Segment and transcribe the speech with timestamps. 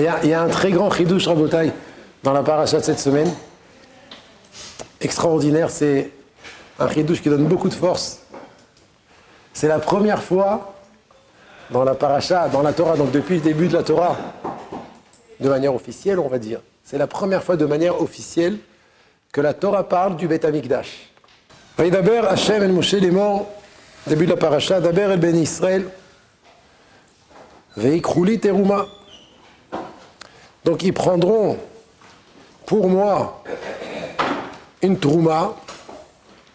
[0.00, 1.72] Il y, a, il y a un très grand chidouche rabotaille
[2.22, 3.30] dans la paracha de cette semaine.
[4.98, 6.10] Extraordinaire, c'est
[6.78, 8.20] un chidouche qui donne beaucoup de force.
[9.52, 10.74] C'est la première fois
[11.70, 14.16] dans la paracha, dans la Torah, donc depuis le début de la Torah,
[15.38, 16.62] de manière officielle, on va dire.
[16.82, 18.56] C'est la première fois de manière officielle
[19.32, 21.10] que la Torah parle du Beth Amikdash.
[21.76, 23.46] Vaïdaber Hashem el Moshe les morts,
[24.06, 25.84] début de la paracha, Daber el Ben Israël,
[27.76, 28.86] Veikrouli Teruma.
[30.64, 31.58] Donc ils prendront
[32.66, 33.42] pour moi
[34.82, 35.56] une trouma,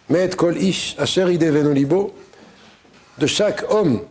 [0.10, 2.14] Met Kol Ish Venolibo,
[3.18, 4.02] de chaque homme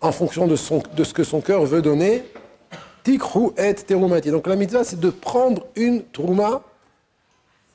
[0.00, 2.24] en fonction de, ce que son cœur veut donner,
[3.02, 4.30] Tikru et Terumati.
[4.30, 6.62] Donc la mitzvah, c'est de prendre une trouma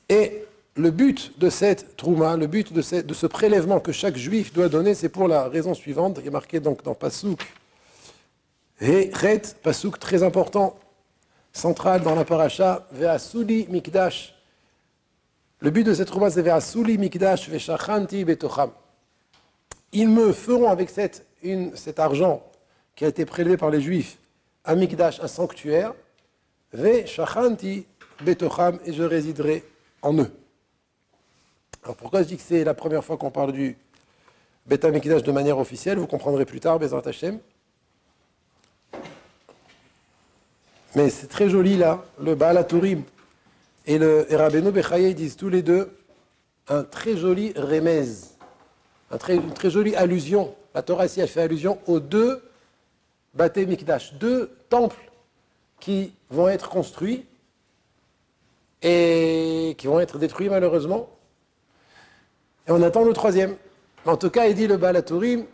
[0.08, 0.44] et
[0.76, 4.94] le but de cette trouma, le but de ce, prélèvement que chaque juif doit donner,
[4.94, 7.40] c'est pour la raison suivante, il est marqué donc dans Pasouk,
[8.80, 10.78] et très important,
[11.52, 14.34] central dans la paracha, Ve'asuli Mikdash.
[15.60, 18.70] Le but de cette trouma, c'est Ve'asuli Mikdash Ve'shachanti Betocham.
[19.92, 22.42] Ils me feront avec cet argent
[22.94, 24.18] qui a été prélevé par les juifs,
[24.64, 25.94] un Mikdash, un sanctuaire,
[26.72, 27.86] Ve'shachanti
[28.22, 29.64] Betocham, et je résiderai
[30.02, 30.32] en eux.
[31.82, 33.76] Alors pourquoi je dis que c'est la première fois qu'on parle du
[34.66, 35.98] Beth de manière officielle?
[35.98, 37.38] Vous comprendrez plus tard, Bezrat Hashem.
[40.96, 43.02] Mais c'est très joli là, le Baal HaTurim
[43.86, 45.96] et le Rabbeinu Bechaye disent tous les deux
[46.68, 48.04] un très joli remez,
[49.28, 50.54] une très jolie allusion.
[50.74, 52.42] La Torah ici, fait allusion aux deux
[53.34, 55.10] Bate Mikdash, deux temples
[55.78, 57.24] qui vont être construits
[58.82, 61.08] et qui vont être détruits malheureusement.
[62.68, 63.56] Et on attend le troisième.
[64.06, 65.44] En tout cas, il dit le Balatourim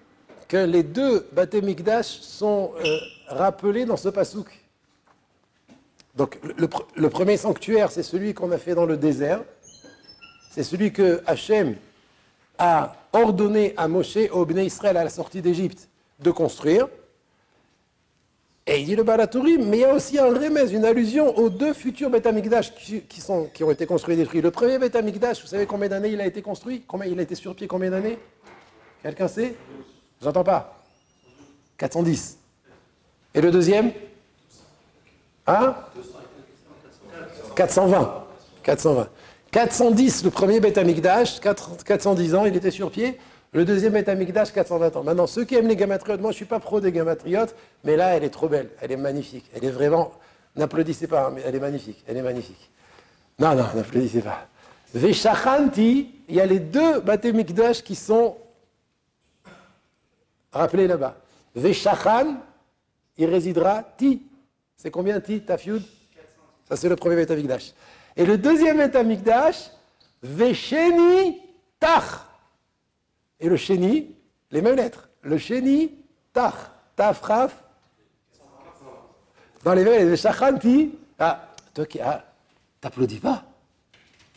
[0.48, 4.65] que les deux Bate Mikdash sont euh, rappelés dans ce pasouk.
[6.16, 9.42] Donc le, premier sanctuaire, c'est celui qu'on a fait dans le désert.
[10.50, 11.76] C'est celui que Hachem
[12.58, 15.88] a ordonné à Moshe, au Bnei Israël, à la sortie d'Égypte,
[16.20, 16.88] de construire.
[18.66, 21.50] Et il dit le Balatourim, mais il y a aussi un remez, une allusion aux
[21.50, 22.26] deux futurs Beth
[22.74, 24.40] qui, qui, ont été construits et détruits.
[24.40, 26.82] Le premier Beth vous savez combien d'années il a été construit?
[26.88, 28.18] Combien il a été sur pied Combien d'années?
[29.02, 29.54] Quelqu'un sait?
[30.20, 30.82] J'entends pas.
[31.76, 32.38] 410.
[33.34, 33.92] Et le deuxième?
[35.46, 35.74] Hein?
[37.54, 38.24] 420.
[38.62, 39.08] 420.
[39.50, 43.18] 410, le premier Beth Amikdash, 410 ans, il était sur pied.
[43.52, 45.02] Le deuxième Amikdash, 420 ans.
[45.02, 47.96] Maintenant, ceux qui aiment les gamatriotes, moi je ne suis pas pro des gamatriotes, mais
[47.96, 49.50] là, elle est trop belle, elle est magnifique.
[49.54, 50.12] Elle est vraiment.
[50.56, 52.70] N'applaudissez pas, mais elle est magnifique, elle est magnifique.
[53.38, 54.46] Non, non, n'applaudissez pas.
[54.94, 58.36] Veshachanti, il y a les deux Bate Mikdash qui sont
[60.52, 61.16] rappelés là-bas.
[61.54, 62.36] Veshachan,
[63.16, 64.22] il résidera Ti.
[64.76, 65.82] C'est combien Ti, Tafiud
[66.68, 67.72] Ça, c'est le premier Beth Amikdash.
[68.16, 69.70] Et le deuxième Beth Amikdash,
[70.22, 71.40] Vesheni
[71.78, 72.04] Tach.
[73.40, 74.14] Et le chéni,
[74.50, 75.08] les mêmes lettres.
[75.22, 75.92] Le chéni,
[76.32, 76.54] tach,
[76.94, 77.62] taf, raf.
[79.64, 80.98] Dans les mêmes lettres, shachanti.
[81.18, 82.00] Ah, toi qui.
[82.00, 82.24] Ah,
[82.80, 83.44] t'applaudis pas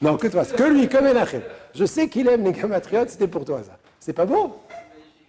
[0.02, 1.42] Non, que toi, que lui, que Menachem.
[1.74, 3.78] Je sais qu'il aime les gamatriotes, c'était pour toi ça.
[4.00, 4.62] C'est pas beau?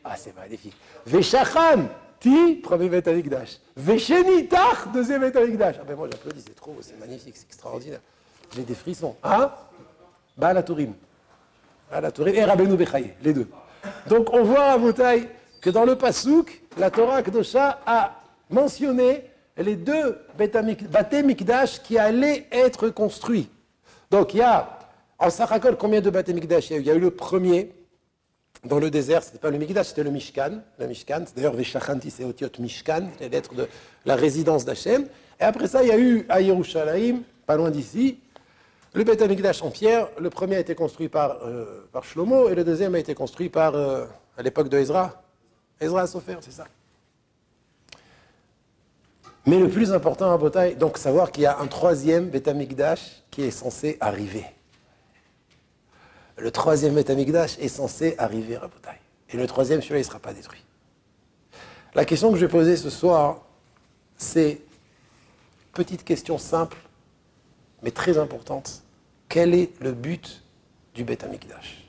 [0.03, 0.75] Ah, c'est magnifique.
[1.07, 1.89] Veshachan,
[2.21, 3.59] ti, premier Betamikdash.
[3.77, 5.77] Vesheni, tach, deuxième Betamikdash.
[5.81, 8.01] Ah ben moi j'applaudis, c'est trop, c'est magnifique, c'est extraordinaire.
[8.55, 9.17] J'ai des frissons.
[9.25, 9.51] Hein
[10.37, 10.95] Baal HaTurim
[11.91, 13.49] à la Torah et Rabbeinu Bechaye, les deux.
[14.07, 15.29] Donc on voit à Boutaï
[15.61, 19.25] que dans le Passouk, la Torah Kedosha a mentionné
[19.57, 23.49] les deux Bate Mikdash qui allaient être construits.
[24.11, 24.79] Donc il y a,
[25.19, 26.83] en Sarakol, combien de Bate Mikdash il y a eu?
[26.83, 27.73] Il y a eu le premier,
[28.65, 30.61] dans le désert, ce n'était pas le Mikdash, c'était le Mishkan.
[30.79, 33.67] Le Mishkan, d'ailleurs, Veshachanti, c'est Otiot Mishkan, les lettres de
[34.05, 35.07] la résidence d'Hachem.
[35.41, 38.19] Et après ça, il y a eu à Yerushalayim, pas loin d'ici,
[38.93, 42.55] le Beth Amikdash en pierre, le premier a été construit par, euh, par Shlomo et
[42.57, 44.05] le deuxième a été construit par, euh,
[44.37, 45.23] à l'époque de Ezra.
[45.81, 46.67] Ezra Sofer, c'est ça.
[49.47, 53.23] Mais le plus important à Botaï, donc savoir qu'il y a un troisième Beth Amikdash
[53.31, 54.45] qui est censé arriver.
[56.41, 58.97] Le troisième Beth Amikdash est censé arriver à Botaï.
[59.31, 60.65] Et le troisième, celui-là, il ne sera pas détruit.
[61.95, 63.43] La question que je vais poser ce soir,
[64.17, 64.61] c'est
[65.73, 66.79] petite question simple
[67.83, 68.83] mais très importante.
[69.29, 70.43] Quel est le but
[70.95, 71.87] du Beth Amikdash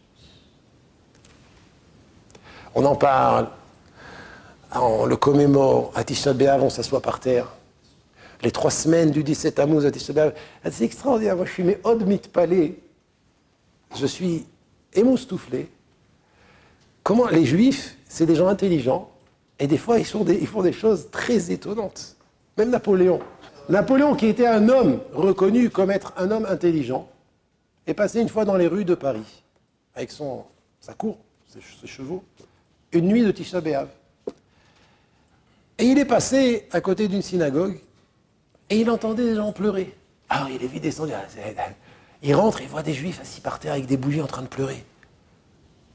[2.76, 3.50] On en parle,
[4.74, 7.48] on le commémore, à Tisha on s'assoit par terre.
[8.42, 10.34] Les trois semaines du 17 Tammuz à Tisha B'Av,
[10.70, 11.36] c'est extraordinaire.
[11.36, 11.78] Moi, je suis mes
[12.32, 12.76] palais.
[13.96, 14.46] Je suis
[14.94, 15.70] émoustouflé.
[17.04, 19.10] Comment les Juifs, c'est des gens intelligents,
[19.60, 22.16] et des fois, ils, font des choses très étonnantes.
[22.58, 23.20] Même Napoléon.
[23.70, 27.08] Napoléon, qui était un homme reconnu comme être un homme intelligent,
[27.88, 29.44] est passé une fois dans les rues de Paris,
[29.96, 31.18] avec sa cour,
[31.48, 32.24] ses, chevaux,
[32.92, 33.88] une nuit de Tisha B'Av.
[35.78, 37.80] Et il est passé à côté d'une synagogue,
[38.70, 39.96] et il entendait des gens pleurer.
[40.30, 41.14] Alors il est vite descendu.
[42.24, 44.48] Il rentre, il voit des juifs assis par terre avec des bougies en train de
[44.48, 44.84] pleurer.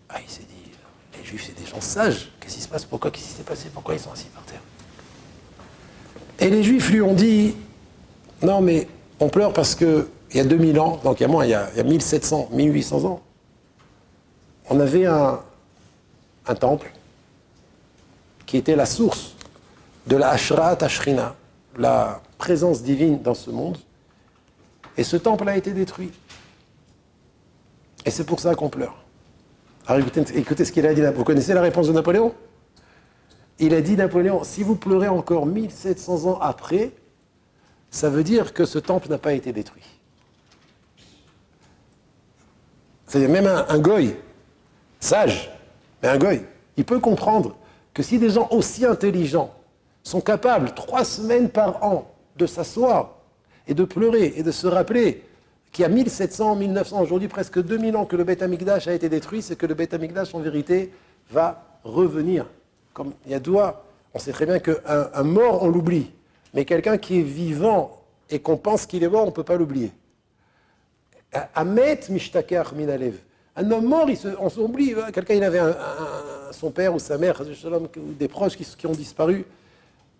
[0.08, 0.70] Ah, il s'est dit,
[1.18, 2.30] les juifs, c'est des gens sages.
[2.40, 2.84] Qu'est-ce qui se passe?
[2.84, 3.10] Pourquoi?
[3.10, 3.68] Qu'est-ce qui s'est passé?
[3.72, 4.60] Pourquoi ils sont assis par terre?
[6.38, 7.54] Et les juifs lui ont dit,
[8.42, 8.88] non mais
[9.20, 11.50] on pleure parce que il y a 2000 ans, donc il y a moins, il
[11.50, 13.22] y a, 1700, 1800 ans,
[14.68, 15.40] on avait un,
[16.46, 16.92] un, temple
[18.44, 19.34] qui était la source
[20.06, 21.36] de la Ashrat Ashrina,
[21.78, 23.78] la présence divine dans ce monde.
[24.96, 26.12] Et ce temple a été détruit.
[28.04, 28.96] Et c'est pour ça qu'on pleure.
[29.86, 30.02] Alors
[30.34, 31.02] écoutez, ce qu'il a dit.
[31.14, 32.34] Vous connaissez la réponse de Napoléon?
[33.58, 36.92] Il a dit, Napoléon, si vous pleurez encore 1700 ans après,
[37.90, 39.84] ça veut dire que ce temple n'a pas été détruit.
[43.06, 44.16] C'est-à-dire même un goy,
[45.00, 45.50] sage,
[46.02, 46.42] mais un goy,
[46.76, 47.56] il peut comprendre
[47.94, 49.54] que si des gens aussi intelligents
[50.02, 53.15] sont capables, trois semaines par an, de s'asseoir
[53.66, 55.22] et de pleurer et de se rappeler
[55.72, 59.08] qu'il y a 1700, 1900, aujourd'hui presque 2000 ans que le Beth Amikdash a été
[59.08, 60.92] détruit, c'est que le Beth Amikdash en vérité
[61.30, 62.46] va revenir.
[62.94, 63.84] Comme il y a doigt,
[64.14, 64.76] on sait très bien qu'un
[65.12, 66.12] un mort on l'oublie,
[66.54, 69.56] mais quelqu'un qui est vivant et qu'on pense qu'il est mort, on ne peut pas
[69.56, 69.92] l'oublier.
[71.54, 73.16] Amet mishtakar minalev.
[73.56, 74.08] Un homme mort,
[74.38, 74.94] on s'oublie.
[75.12, 75.60] Quelqu'un, il avait
[76.52, 79.46] son père ou sa mère, ou des proches qui, qui ont disparu.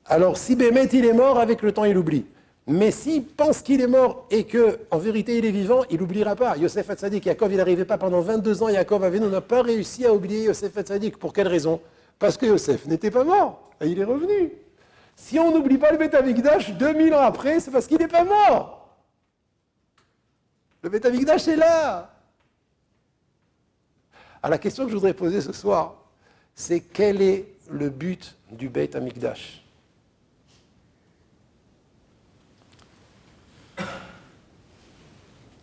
[0.06, 2.24] Alors, si Bémet, il est mort, avec le temps, il oublie.
[2.68, 6.34] Mais s'il pense qu'il est mort et que, en vérité, il est vivant, il n'oubliera
[6.34, 6.56] pas.
[6.56, 8.68] Yosef Hatzadik, Yaakov, il n'arrivait pas pendant 22 ans.
[8.68, 11.16] Yaakov Avenu n'a pas réussi à oublier Yosef Hatzadik.
[11.16, 11.80] Pour quelle raison?
[12.18, 13.70] Parce que Yosef n'était pas mort.
[13.80, 14.50] Et il est revenu.
[15.14, 16.16] Si on n'oublie pas le Beth
[16.76, 18.88] 2000 ans après, c'est parce qu'il n'est pas mort.
[20.82, 22.10] Le Beth est là.
[24.42, 25.96] Alors la question que je voudrais poser ce soir,
[26.54, 28.96] c'est quel est le but du Beth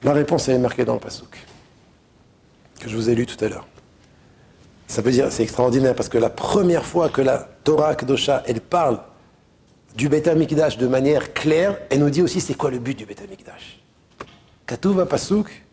[0.03, 1.37] La réponse est marquée dans le Passouk,
[2.79, 3.67] que je vous ai lu tout à l'heure.
[4.87, 8.59] Ça veut dire, c'est extraordinaire, parce que la première fois que la Torah Kedosha, elle
[8.59, 8.99] parle
[9.95, 13.05] du Beth Amikdash de manière claire, elle nous dit aussi c'est quoi le but du
[13.05, 13.79] Beth Amikdash.
[14.65, 15.63] Katouva Pasuk,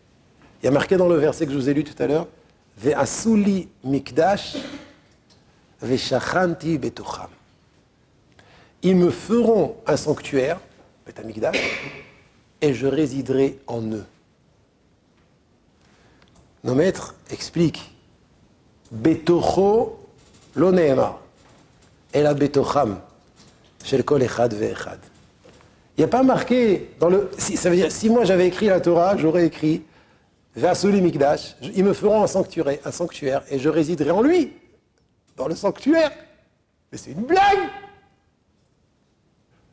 [0.61, 2.27] il y a marqué dans le verset que je vous ai lu tout à l'heure,
[2.77, 4.55] Ve'asuli mikdash
[5.81, 7.29] ve'shachanti betocham.
[8.81, 10.59] Ils me feront un sanctuaire,
[11.05, 11.59] Beth Amikdash,
[12.61, 14.05] et je résiderai en eux.
[16.63, 17.91] Nos maîtres expliquent
[18.91, 19.97] Betocho
[22.13, 22.99] la betocham
[23.83, 24.21] shel kol.
[24.21, 24.27] Il
[25.97, 27.31] n'y a pas marqué dans le.
[27.37, 29.83] Ça veut dire, si moi j'avais écrit la Torah, j'aurais écrit
[30.55, 34.53] Vasuli Mikdash, ils me feront un sanctuaire, un sanctuaire et je résiderai en lui,
[35.37, 36.11] dans le sanctuaire.
[36.91, 37.69] Mais c'est une blague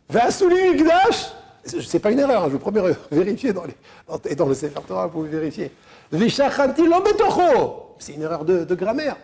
[0.08, 1.32] Vasuli Mikdash
[1.64, 3.74] c'est pas une erreur, hein, je vous promets, vérifier dans, les,
[4.06, 5.72] dans, dans le Sefer Torah, vous pouvez vérifier.
[6.10, 9.16] C'est une erreur de, grammaire.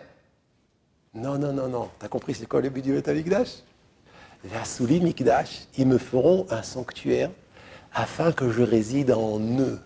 [1.13, 1.89] Non, non, non, non.
[1.97, 3.63] T'as compris c'est quoi le but du Betamikdash
[4.43, 7.31] Vasuli Mikdash, ils me feront un sanctuaire
[7.93, 9.79] afin que je réside en eux,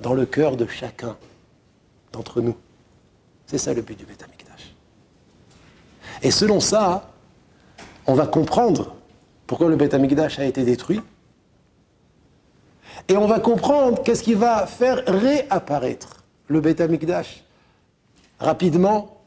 [0.00, 1.16] dans le cœur de chacun
[2.10, 2.56] d'entre nous.
[3.46, 4.74] C'est ça le but du Betamikdash.
[6.22, 7.12] Et selon ça,
[8.06, 8.96] on va comprendre
[9.50, 11.00] pourquoi le Beth Amikdash a été détruit.
[13.08, 17.42] Et on va comprendre qu'est-ce qui va faire réapparaître le Beth Amikdash
[18.38, 19.20] rapidement.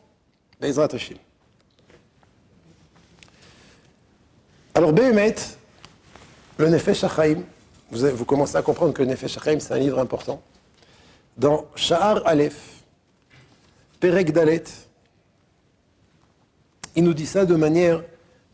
[4.73, 5.35] Alors, Behemet,
[6.55, 7.43] le Nefesh HaChaim,
[7.91, 10.41] vous, commencez à comprendre que le Nefesh HaChaim, c'est un livre important.
[11.35, 12.85] Dans Sha'ar Aleph,
[13.99, 14.63] Perek Dalet,
[16.95, 18.01] il nous dit ça de manière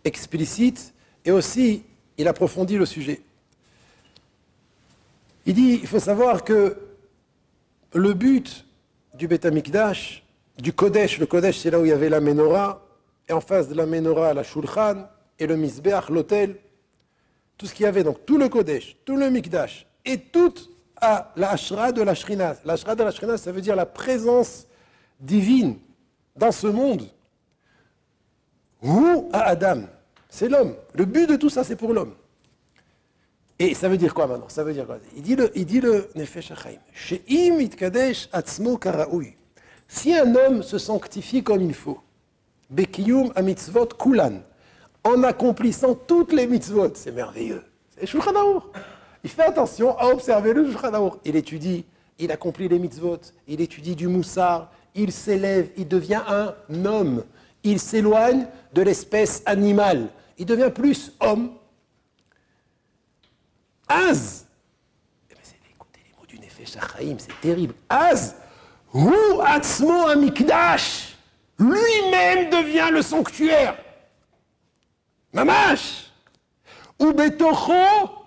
[0.03, 0.95] explicite
[1.25, 1.83] et aussi,
[2.17, 3.21] il approfondit le sujet.
[5.45, 6.77] Il dit, il faut savoir que
[7.93, 8.65] le but
[9.13, 10.23] du Beth Amikdash,
[10.57, 12.85] du Kodesh, le Kodesh c'est là où il y avait la menorah,
[13.27, 15.07] et en face de la menorah la Shulchan,
[15.37, 16.57] et le Mizbeach, l'autel,
[17.57, 20.53] tout ce qu'il y avait, donc tout le Kodesh, tout le Mikdash, et tout
[21.01, 22.55] à la Ashra de la Shrina.
[22.65, 24.67] La de la Shrina, ça veut dire la présence
[25.19, 25.77] divine
[26.35, 27.07] dans ce monde.
[28.81, 29.83] Où à Adam
[30.29, 30.75] c'est l'homme.
[30.93, 32.13] Le but de tout ça, c'est pour l'homme.
[33.57, 34.47] Et ça veut dire quoi maintenant?
[34.47, 34.99] Ça veut dire quoi?
[35.17, 36.51] Il dit le, il dit le Nefesh
[38.31, 38.79] atzmo
[39.87, 41.99] Si un homme se sanctifie comme il faut,
[42.69, 44.43] Bekiyum amitzvot kulan,
[45.03, 46.91] en accomplissant toutes les mitzvot.
[46.93, 47.63] C'est merveilleux.
[47.97, 48.63] C'est Shulchan.
[49.23, 51.17] Il fait attention à observer le Shulchan.
[51.25, 51.85] Il étudie,
[52.17, 57.25] il accomplit les mitzvot, il étudie du moussard, il s'élève, il devient un homme.
[57.63, 60.07] Il s'éloigne de l'espèce animale.
[60.39, 61.51] Il devient plus homme.
[63.89, 64.47] Az.
[65.29, 67.73] Eh ben, écoutez les mots du Nefesh HaChaim, c'est terrible.
[67.89, 68.35] Az.
[68.93, 71.17] Hu atzmo amikdash.
[71.59, 73.77] Lui-même devient le sanctuaire.
[75.33, 76.05] Mamash.
[76.99, 77.73] Ou betocho,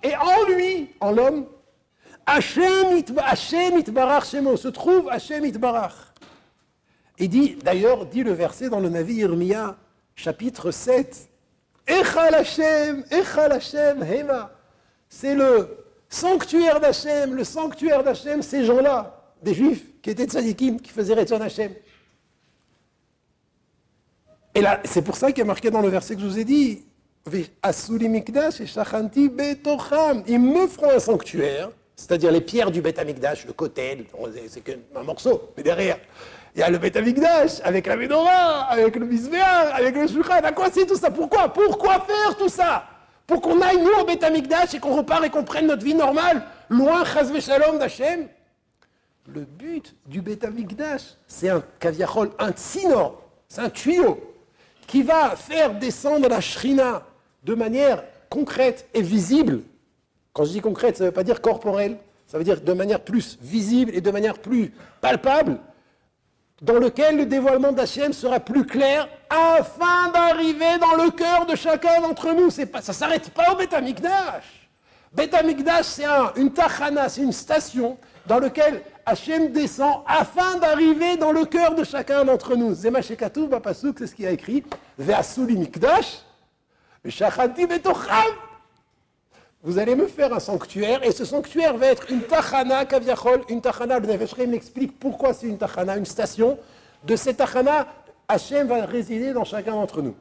[0.02, 1.46] et en lui, en l'homme,
[2.26, 5.94] Hashem itbarach shemo, se trouve Hashem itbarach.
[7.18, 9.76] Et dit, d'ailleurs, dit le verset dans le Navi Irmia,
[10.14, 11.31] chapitre 7,
[11.86, 14.50] Echal Hashem, Echal Hashem, Hema.
[15.08, 15.68] C'est le
[16.08, 21.40] sanctuaire d'Hachem, le sanctuaire d'Hachem, ces gens-là, des juifs qui étaient tzadikim, qui faisaient Retzon
[21.40, 21.72] Hachem.
[24.54, 26.38] Et là, c'est pour ça qu'il y a marqué dans le verset que je vous
[26.38, 26.84] ai dit,
[27.62, 29.30] Asuli mikdash et shachanti.
[30.26, 34.04] Ils me feront un sanctuaire, c'est-à-dire les pierres du Bet Amikdash, le kotel,
[34.48, 35.98] c'est qu'un morceau, mais derrière,
[36.54, 40.40] il y a le Bet Amikdash, avec la menorah, avec le misbéar, avec le shulchan.
[40.42, 41.10] À quoi c'est tout ça.
[41.10, 41.52] Pourquoi?
[41.52, 42.84] Pourquoi faire tout ça?
[43.26, 45.94] Pour qu'on aille nous au Bet Amikdash et qu'on repart et qu'on prenne notre vie
[45.94, 48.28] normale, loin, chas shalom d'Hachem?
[49.28, 54.20] Le but du Beth Amikdash, c'est un kaviachol, un tsinor, c'est un tuyau
[54.88, 57.04] qui va faire descendre la shrina
[57.44, 59.60] de manière concrète et visible.
[60.32, 62.98] Quand je dis concrète, ça ne veut pas dire corporelle, ça veut dire de manière
[62.98, 65.58] plus visible et de manière plus palpable,
[66.62, 72.00] dans lequel le dévoilement d'Hachem sera plus clair afin d'arriver dans le cœur de chacun
[72.00, 72.50] d'entre nous.
[72.50, 74.68] Ça ne s'arrête pas au Beth Amikdash.
[75.12, 81.16] Beth Amikdash, c'est un- une tachana, c'est une station dans laquelle Hachem descend afin d'arriver
[81.16, 82.72] dans le cœur de chacun d'entre nous.
[82.72, 84.62] Zema Shekatuv Bapasuk, c'est ce qu'il a écrit.
[84.96, 86.20] Ve'asuli Mikdash,
[87.04, 88.24] ve'shachanti betocham.
[89.64, 93.60] Vous allez me faire un sanctuaire, et ce sanctuaire va être une tachana kaviachol, une
[93.60, 94.00] tachana.
[94.00, 96.58] Le Nefesh Chaim explique pourquoi c'est une tachana, une station.
[97.04, 97.86] De cette tachana,
[98.26, 100.14] Hachem va résider dans chacun d'entre nous,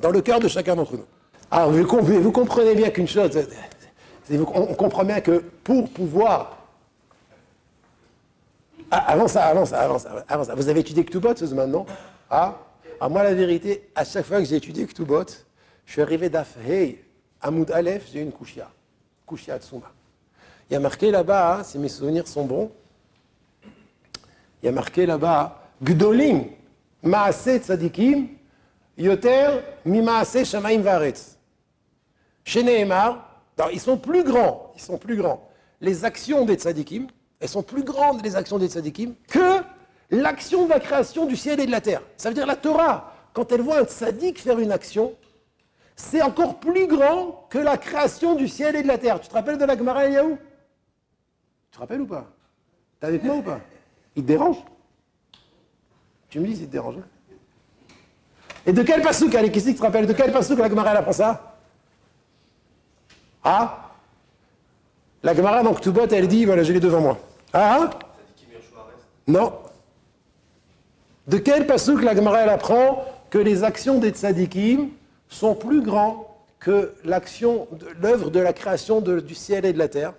[0.00, 1.06] dans le cœur de chacun d'entre nous.
[1.50, 3.30] Alors, vous, com- vous comprenez bien qu'une chose,
[4.30, 6.58] on comprend bien que pour pouvoir
[8.90, 10.54] ah, avant ça, avant ça, avant ça, avant ça.
[10.54, 11.86] Vous avez étudié Ktubot maintenant?
[12.30, 12.54] Ah?
[13.00, 15.24] Ah, moi, la vérité, à chaque fois que j'ai étudié Ktubot,
[15.84, 16.56] je suis arrivé d'Af
[17.46, 18.68] Hamoud Aleph, j'ai une Kushia.
[19.24, 19.92] Kushia Tsuma.
[20.68, 22.72] Il y a marqué là-bas, hein, si mes souvenirs sont bons,
[24.60, 26.46] il y a marqué là-bas, Gdolim,
[27.04, 28.26] Maase Tzadikim,
[28.98, 31.36] Yoter, Mimaase Shamaim Varetz.
[32.44, 35.48] Chez Nehemar, ils sont plus grands, ils sont plus grands.
[35.80, 37.06] Les actions des tzadikim,
[37.38, 39.60] elles sont plus grandes les actions des tzadikim que
[40.10, 42.02] l'action de la création du ciel et de la terre.
[42.16, 45.14] Ça veut dire la Torah, quand elle voit un tzadik faire une action,
[45.96, 49.18] c'est encore plus grand que la création du ciel et de la terre.
[49.18, 50.36] Tu te rappelles de la Gemara Eliaou
[51.70, 52.26] Tu te rappelles ou pas?
[53.00, 53.60] T'es avec moi ou pas?
[54.14, 54.58] Il te dérange?
[56.28, 56.96] Tu me dis s'il te dérange.
[58.66, 60.06] Et de quel pasouk, allez, qui te rappelle?
[60.06, 61.56] De quel pasouk la Gemara elle apprend ça?
[63.42, 63.90] Ah?
[65.22, 67.18] La Gemara dans Ktubot, elle dit, voilà, je l'ai devant moi.
[67.52, 67.90] Ah hein
[69.26, 69.54] Non.
[71.26, 74.90] De quel pasouk la Gemara apprend que les actions des tzadikim
[75.28, 77.68] sont plus grands que l'action,
[78.00, 80.12] l'œuvre de la création du ciel et de la terre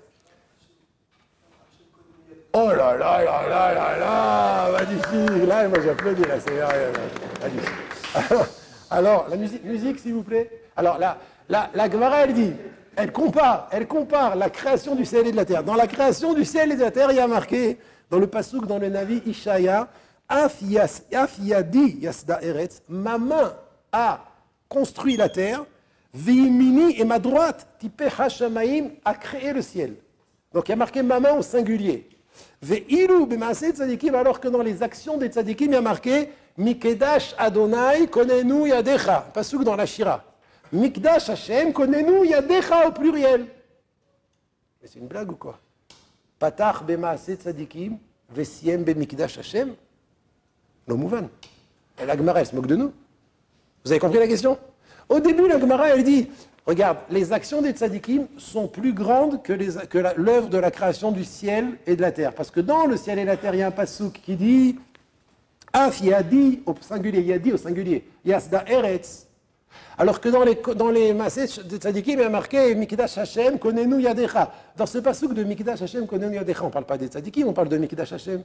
[2.54, 7.70] Oh là là là là là là Magnifique Là, moi j'applaudis, là, c'est magnifique.
[8.16, 8.48] Alors,
[8.90, 10.50] alors, la musique, musique s'il vous plaît.
[10.76, 11.18] Alors, la,
[11.50, 12.54] la, la Gemara, elle dit,
[12.96, 15.64] elle compare, elle compare la création du ciel et de la terre.
[15.64, 17.78] Dans la création du ciel et de la terre, il y a marqué,
[18.10, 19.88] dans le Passouk, dans le Navi Ishaya,
[20.30, 21.04] Af yas-
[21.42, 23.54] yadi yasda eretz, ma main
[23.92, 24.20] a
[24.70, 25.66] construit la terre,
[26.14, 29.96] Vimini et ma droite, Tipe Hashamaim, a créé le ciel.
[30.54, 32.10] Donc il y a marqué ma main au singulier.
[32.62, 37.36] Ve'ilu b'maaseh tzadikim, alors que dans les actions des tzadikim, il y a marqué Mikedash
[37.38, 39.30] Adonai konenu yadecha.
[39.34, 40.24] Pasuk dans la Shira.
[40.72, 43.48] Mikdash Hashem konenu yadecha au pluriel.
[44.82, 45.60] Mais c'est une blague ou quoi?
[46.40, 47.98] Patach b'maaseh tzadikim,
[48.30, 49.76] vesiem b'mikdash Hashem.
[50.90, 52.94] Et la Gemara, elle se moque de nous.
[53.88, 54.58] Vous avez compris la question?
[55.08, 56.28] Au début, la Gemara, elle dit
[56.66, 59.54] Regarde, les actions des tzadikim sont plus grandes que
[60.18, 62.34] l'œuvre de la création du ciel et de la terre.
[62.34, 64.78] Parce que dans le ciel et la terre, il y a un pasouk qui dit
[65.72, 69.28] Af yadi au singulier, yadi au singulier, yasda eretz.
[69.98, 74.02] Alors que dans les, dans les des tzadikim, il y a marqué Mikdash Hashem, konenu
[74.02, 74.52] yadecha.
[74.76, 77.54] Dans ce pasouk de Mikdash Hashem, konenu yadecha, on ne parle pas des tzadikim, on
[77.54, 78.44] parle de Mikdash Hashem.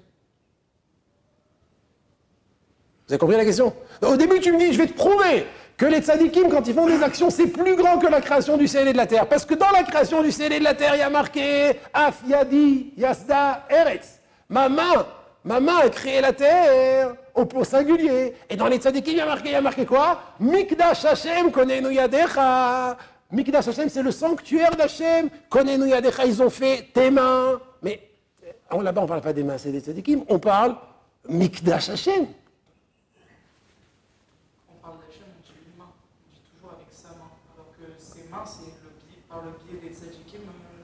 [3.06, 3.72] Vous avez compris la question?
[4.00, 6.86] Au début, tu me dis, je vais te prouver que les tzadikim, quand ils font
[6.86, 9.26] des actions, c'est plus grand que la création du ciel et de la terre.
[9.26, 11.80] Parce que dans la création du ciel et de la terre, il y a marqué
[11.92, 14.20] Af Yadi Yasda Eretz.
[14.48, 15.06] Ma main,
[15.44, 18.34] ma main a créé la terre au pot singulier.
[18.48, 20.20] Et dans les tzadikim, il y a marqué, il y a marqué quoi?
[20.38, 21.50] Mikdash Hashem
[21.90, 22.96] yadecha.
[23.32, 25.30] Mikdash Hashem, c'est le sanctuaire d'Hashem.
[25.48, 27.60] Konenu yadecha, ils ont fait tes mains.
[27.82, 27.98] Mais
[28.70, 30.22] là-bas, on ne parle pas des mains, c'est des tzadikim.
[30.28, 30.76] On parle
[31.28, 32.26] Mikdash Hashem.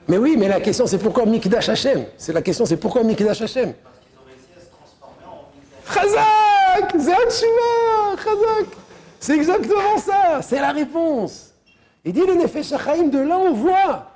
[0.09, 2.07] Mais oui, mais la question c'est pourquoi Mikdash Hashem?
[2.17, 3.75] C'est la question c'est pourquoi Mikdash Hashem?
[3.75, 5.95] Parce qu'ils ont réussi à se transformer en Mikdash.
[5.95, 8.67] Chazak C'est Chazak
[9.21, 11.53] C'est exactement ça C'est la réponse.
[12.05, 14.13] Il dit le Nefesh de là on voit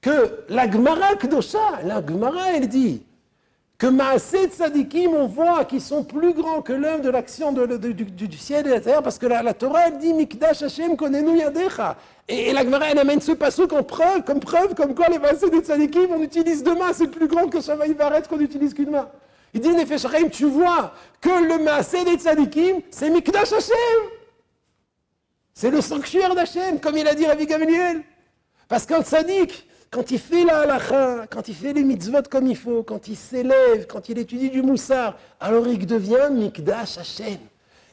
[0.00, 3.02] que la Gemara Kdosha, la Gemara elle dit
[3.78, 8.66] que Maaseh Tzadikim, on voit qu'ils sont plus grands que l'œuvre de l'action du, ciel
[8.66, 11.96] et de la terre, parce que la, Torah, elle dit Mikdash Hashem konenu yadecha.
[12.26, 15.48] Et, la Gemara, elle amène ce passage comme preuve, comme preuve, comme quoi les Maaseh
[15.48, 18.90] des Tzadikim, on utilise deux mains, c'est plus grand que Shamaï Varet qu'on utilise qu'une
[18.90, 19.08] main.
[19.54, 23.74] Il dit Nefesh tu vois que le Maaseh des Tzadikim, c'est Mikdash Hashem.
[25.54, 28.02] C'est le sanctuaire d'Hashem, comme il a dit Rabbi Gamliel.
[28.68, 32.56] Parce qu'un tzadik, quand il fait la halakha, quand il fait les mitzvot comme il
[32.56, 37.38] faut, quand il s'élève, quand il étudie du moussar, alors il devient Mikdash Hashem.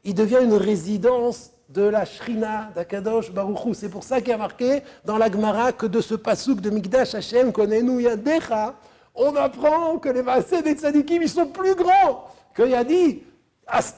[0.03, 3.73] Il devient une résidence de la Shrina d'Akadosh Baruchou.
[3.73, 6.69] C'est pour ça qu'il y a marqué dans la Gemara que de ce pasouk de
[6.69, 8.75] Mikdash Hashem, Konenu Yadecha,
[9.15, 13.23] on apprend que les Maaseh des Tzadikim, ils sont plus grands que Yadi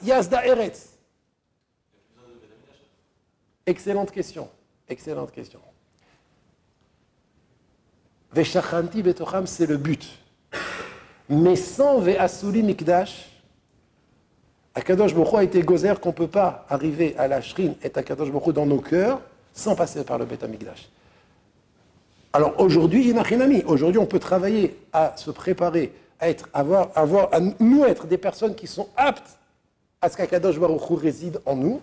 [0.04, 0.90] Yazda Eretz.
[3.66, 4.48] Excellente question.
[4.88, 5.60] Excellente question.
[8.32, 10.06] Veshachanti betocham, c'est le but.
[11.28, 13.28] Mais sans Ve'asuli mikdash,
[14.74, 18.30] Akadosh Baruch a été gozer qu'on ne peut pas arriver à la shrine et Akadosh
[18.30, 19.20] Baruch dans nos cœurs
[19.52, 20.88] sans passer par le Bet Amikdash.
[22.32, 27.84] Alors aujourd'hui, Inachinami, aujourd'hui on peut travailler à se préparer, à être, avoir, avoir, nous
[27.84, 29.38] être des personnes qui sont aptes
[30.00, 31.80] à ce qu'Akadosh Baruch réside en nous,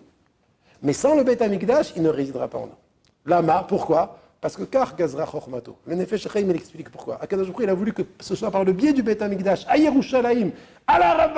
[0.82, 2.78] mais sans le Bet Amikdash, il ne résidera pas en nous.
[3.26, 4.20] Lama, pourquoi?
[4.42, 7.22] Parce que car Gazra Chochmato, le Nefesh il explique pourquoi.
[7.22, 10.52] Akadosh il a voulu que ce soit par le biais du Beth Amikdash, à Yerushalayim,
[10.88, 11.34] à la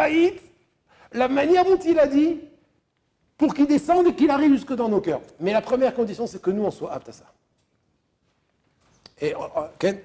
[1.14, 2.38] la manière dont il a dit,
[3.38, 5.22] pour qu'il descende et qu'il arrive jusque dans nos cœurs.
[5.40, 7.26] Mais la première condition, c'est que nous, on soit aptes à ça.
[9.22, 10.00] Et, oh, oh, Ken?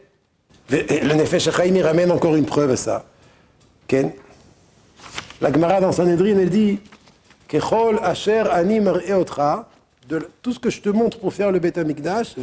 [0.71, 3.05] Le Nefesh il ramène encore une preuve à ça.
[3.87, 4.13] Ken?
[5.41, 6.81] La Gemara dans Sanhedrin, elle dit,
[7.49, 9.69] Kechol asher ani mar'eotra,
[10.43, 12.35] tout ce que je te montre pour faire le Beth Amikdash,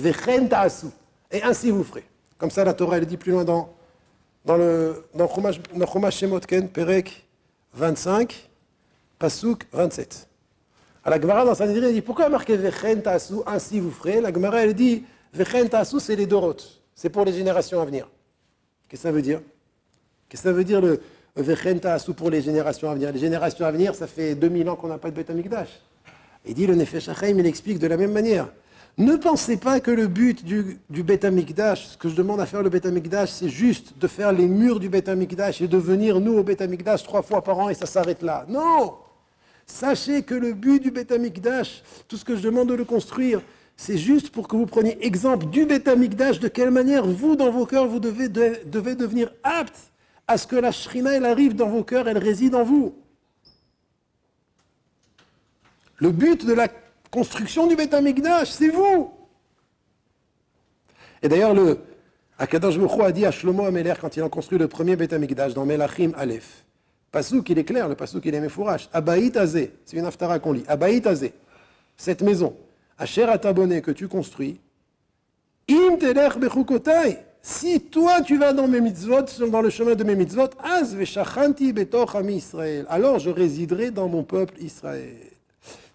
[1.32, 2.05] et ainsi vous ferez.
[2.38, 3.69] Comme ça, la Torah, elle dit plus loin dans,
[4.45, 7.25] le dans Chumash, Shemot Ken, Perek
[7.73, 8.49] 25,
[9.19, 10.27] Pasuk 27.
[11.03, 13.01] À la Gemara, dans sa elle dit pourquoi marqué Vechen
[13.45, 14.21] ainsi vous ferez?
[14.21, 15.03] La Gemara, elle dit
[15.34, 18.08] Vechen Ta'asu, c'est les Dorotes, c'est pour les générations à venir.
[18.88, 19.41] Qu'est-ce que ça veut dire?
[20.27, 20.99] Qu'est-ce que ça veut dire le
[21.36, 23.12] Vechen Ta'asu pour les générations à venir?
[23.12, 25.69] Les générations à venir, ça fait 2000 ans qu'on n'a pas de Beth Amikdash.
[26.49, 28.49] Il dit le Nefesh il explique de la même manière.
[28.97, 32.63] Ne pensez pas que le but du, du Bet ce que je demande à faire
[32.63, 32.81] le Bet
[33.27, 36.57] c'est juste de faire les murs du Bet et de venir, nous, au Bet
[37.05, 38.47] trois fois par an et ça s'arrête là.
[38.49, 38.95] Non
[39.67, 41.05] Sachez que le but du Bet
[42.07, 43.41] tout ce que je demande de le construire,
[43.77, 47.67] c'est juste pour que vous preniez exemple du Bet de quelle manière vous, dans vos
[47.67, 49.91] cœurs, vous devez, devez devenir apte
[50.27, 52.95] à ce que la Shrina, elle arrive dans vos cœurs, elle réside en vous.
[55.99, 56.67] Le but de la
[57.12, 59.12] construction du Beth Amikdash, c'est vous.
[61.21, 61.79] Et d'ailleurs, le
[62.38, 65.65] Akadosh a dit à Shlomo Ameler quand il a construit le premier Beth Amikdash dans
[65.65, 66.63] Melachim Aleph.
[67.12, 68.88] Pasouk, il est clair, le Pasouk, il est méfourage.
[68.93, 70.63] Abaït Azé, c'est une aftara qu'on lit.
[70.67, 71.33] Abaït Azé,
[71.97, 72.55] cette maison,
[72.97, 74.59] Asher Atabone que tu construis,
[75.69, 80.15] Im Telech Bechukotai, si toi tu vas dans mes mitzvot, dans le chemin de mes
[80.15, 85.28] mitzvot, Az Veshachanti Betoch Israël, alors je résiderai dans mon peuple Israël.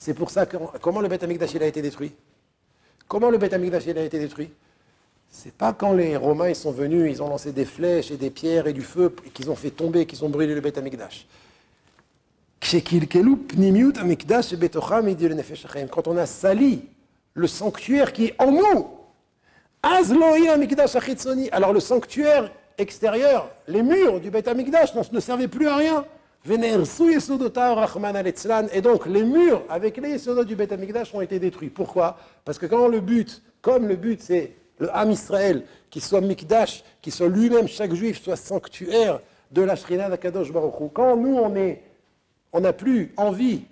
[0.04, 2.12] C'est pour ça que comment le Beth Amikdash a été détruit?
[3.08, 4.50] Comment le Beth Amikdash a été détruit?
[5.30, 8.66] C'est pas quand les Romains sont venus, ils ont lancé des flèches et des pierres
[8.66, 11.26] et du feu et qu'ils ont fait tomber, qu'ils ont brûlé le Beth Amikdash.
[15.90, 16.82] Quand on a sali
[17.32, 18.90] le sanctuaire qui est en nous,
[21.50, 26.04] alors le sanctuaire extérieur, les murs du Beth Amikdash ne servaient plus à rien.
[26.46, 26.58] Et
[28.82, 31.70] donc, les murs avec les Yesodot du Beth Amikdash ont été détruits.
[31.70, 32.18] Pourquoi?
[32.44, 36.84] Parce que quand le but, comme le but c'est le Ham Israël, qui soit Mikdash,
[37.00, 39.20] qui soit lui-même, chaque juif, soit sanctuaire
[39.52, 41.82] de la Shrina d'Akadosh Baruch quand nous on est,
[42.52, 43.62] on n'a plus envie,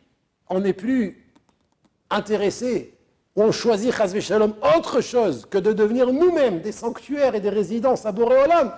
[0.48, 1.26] on n'est plus
[2.08, 2.94] intéressés,
[3.36, 7.50] ou on choisit Chazvé Shalom autre chose que de devenir nous-mêmes des sanctuaires et des
[7.50, 8.72] résidences à Boréolam,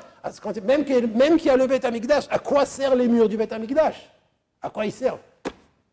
[0.65, 4.11] même qu'il y a le Beth Amikdash, à quoi servent les murs du Beth Amikdash?
[4.63, 5.21] À quoi ils servent?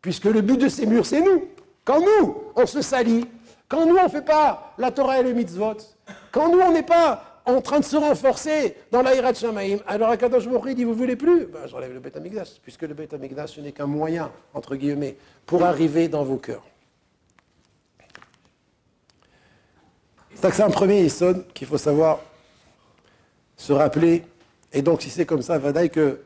[0.00, 1.48] Puisque le but de ces murs, c'est nous.
[1.84, 3.26] Quand nous, on se salit,
[3.68, 5.76] quand nous, on ne fait pas la Torah et les mitzvot,
[6.30, 10.48] quand nous, on n'est pas en train de se renforcer dans l'Aïrat Shamaïm, alors Akadosh
[10.48, 11.46] Baruch dit, vous voulez plus?
[11.46, 15.16] Ben, J'enlève le Beth Amikdash, puisque le Beth Amikdash, ce n'est qu'un moyen, entre guillemets,
[15.44, 16.64] pour arriver dans vos cœurs.
[20.34, 22.18] C'est un premier Isson qu'il faut savoir
[23.62, 24.24] se rappeler.
[24.72, 26.20] Et donc, si c'est comme ça, Vadaï, que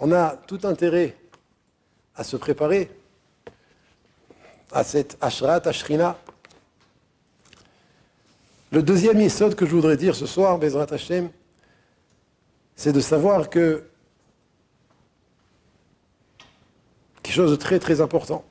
[0.00, 1.16] on a tout intérêt
[2.16, 2.90] à se préparer
[4.72, 6.18] à cette Ashrat, Ashrina.
[8.72, 11.30] Le deuxième Isod que je voudrais dire ce soir, Bezrat Hashem,
[12.74, 13.84] c'est de savoir que
[17.22, 18.44] quelque chose de très très important,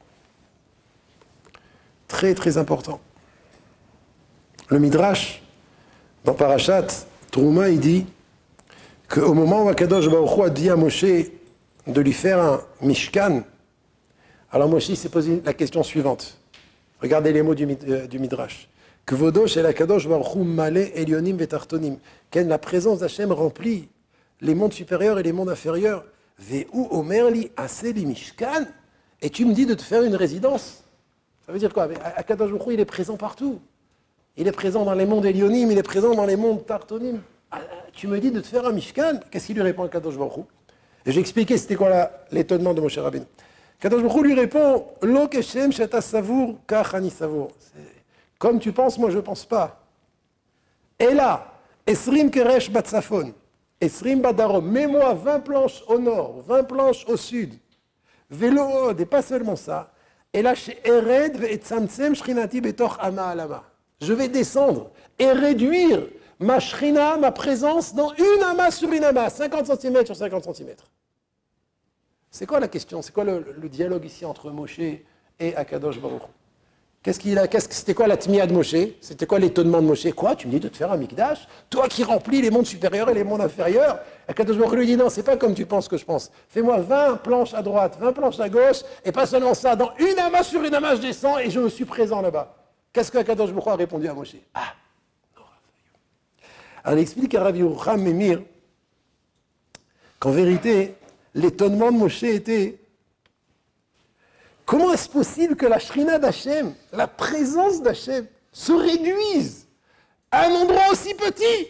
[2.07, 3.01] très très important.
[4.69, 5.43] Le Midrash,
[6.23, 6.87] dans Parashat,
[7.33, 8.05] Trouma, il dit
[9.09, 13.41] qu'au moment où Akadosh Baruch a dit à Moshe de lui faire un Mishkan,
[14.51, 16.37] alors Moshe s'est posé la question suivante.
[17.01, 18.69] Regardez les mots du, euh, du Midrash.
[19.07, 21.97] Kvodosh el Akadosh Baruch Malé Elionim Vetartonim?
[22.35, 23.89] La présence d'Hachem remplit
[24.39, 26.05] les mondes supérieurs et les mondes inférieurs?
[27.57, 28.67] Aseli Mishkan?
[29.23, 30.83] Et tu me dis de te faire une résidence?
[31.47, 31.87] Ça veut dire quoi?
[32.15, 33.59] Akadosh Baruch il est présent partout.
[34.35, 37.21] Il est présent dans les mondes Elionim, il est présent dans les mondes Tartonim.
[37.51, 37.59] Ah,
[37.91, 40.45] tu me dis de te faire un Mishkan Qu'est-ce qu'il lui répond à Kadosh Baruch
[41.05, 43.25] Et j'ai expliqué c'était quoi l'étonnement de Moshe Rabbeinu.
[43.79, 46.57] Kadosh Baruch lui répond Lo keshem shata savour.
[48.39, 49.79] Comme tu penses, moi je ne pense pas.
[50.97, 51.53] Et là,
[51.85, 53.33] Esrim keresh batsafon,
[53.79, 57.53] Esrim badarom, mets-moi 20 planches au nord, 20 planches au sud.
[58.31, 59.91] Vélo et pas seulement ça.
[60.33, 63.63] Et là, chez Ered ve etzamtsem shrinati betoch ama alama
[64.01, 66.03] je vais descendre et réduire
[66.39, 70.75] ma shrina, ma présence, dans une amas sur une amas, 50 cm sur 50 cm.
[72.29, 73.01] C'est quoi la question?
[73.01, 76.23] C'est quoi le, dialogue ici entre Moshe et Akadosh Baruch
[77.03, 78.75] Qu'est-ce qu'il a C'était quoi la tmia de Moshe?
[79.01, 80.09] C'était quoi l'étonnement de Moshe?
[80.15, 80.35] Quoi?
[80.37, 81.47] Tu me dis de te faire un mikdash?
[81.69, 85.09] Toi qui remplis les mondes supérieurs et les mondes inférieurs Akadosh Baruch lui dit non,
[85.09, 86.31] c'est pas comme tu penses que je pense.
[86.47, 90.17] Fais-moi 20 planches à droite, 20 planches à gauche, et pas seulement ça, dans une
[90.17, 92.62] amas sur une amas, je descends et je me suis présent là-bas.
[92.93, 94.35] Qu'est-ce que Kadosh Baruch a répondu à Moshe?
[94.53, 94.75] Ah
[96.83, 97.51] Alors il explique à
[97.97, 98.43] Memir
[100.19, 100.93] qu'en vérité,
[101.33, 102.77] l'étonnement de Moshe était
[104.63, 109.67] comment est-ce possible que la Shrina d'Hachem, la présence d'Hachem, se réduise
[110.29, 111.67] à un endroit aussi petit?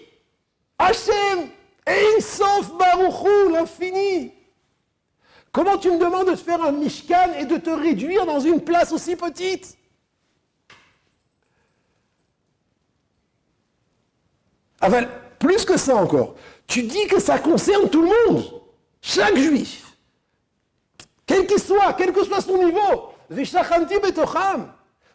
[0.78, 1.50] Hachem
[1.88, 4.34] et sauf Baruchou, l'infini.
[5.54, 8.60] Comment tu me demandes de te faire un Mishkan et de te réduire dans une
[8.60, 9.78] place aussi petite?
[14.84, 15.06] Enfin,
[15.40, 16.36] plus que ça encore,
[16.68, 18.44] tu dis que ça concerne tout le monde,
[19.02, 19.98] chaque juif,
[21.26, 23.14] quel qu'il soit, quel que soit son niveau.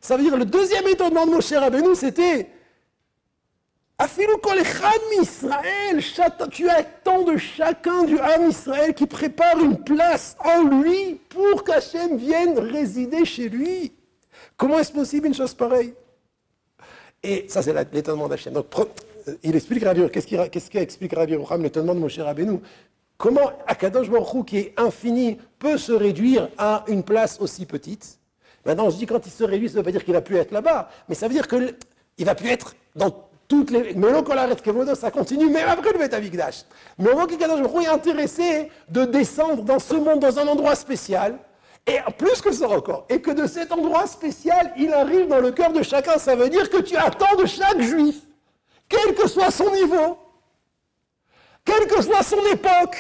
[0.01, 2.49] Ça veut dire le deuxième étonnement de Moshe Rabbeinu, c'était
[5.21, 6.03] Israël,
[6.51, 12.17] tu attends de chacun du Ham Israël qui prépare une place en lui pour qu'Hachem
[12.17, 13.93] vienne résider chez lui.
[14.57, 15.93] Comment est-ce possible une chose pareille?
[17.23, 18.55] Et ça, c'est l'étonnement d'Hachem.
[19.43, 22.61] Il explique Rabbi qu'est-ce qu'explique Rabbi Rouham, l'étonnement de Moshe Rabbeinu
[23.19, 28.21] Comment Akadosh Baruch qui est infini, peut se réduire à une place aussi petite?
[28.65, 30.37] Maintenant, je dis quand il se réduit, ça ne veut pas dire qu'il va plus
[30.37, 33.95] être là-bas, mais ça veut dire qu'il va plus être dans toutes les.
[33.95, 34.09] Mais
[34.95, 36.63] ça continue même après le Betamikdash.
[36.97, 40.77] Mais on voit qu'Akadosh Baruch est intéressé de descendre dans ce monde, dans un endroit
[40.77, 41.39] spécial,
[41.89, 45.51] et plus que ça encore, et que de cet endroit spécial, il arrive dans le
[45.51, 46.19] cœur de chacun.
[46.19, 48.28] Ça veut dire que tu attends de chaque juif
[48.89, 50.19] quel que soit son niveau,
[51.65, 52.97] quelle que soit son époque,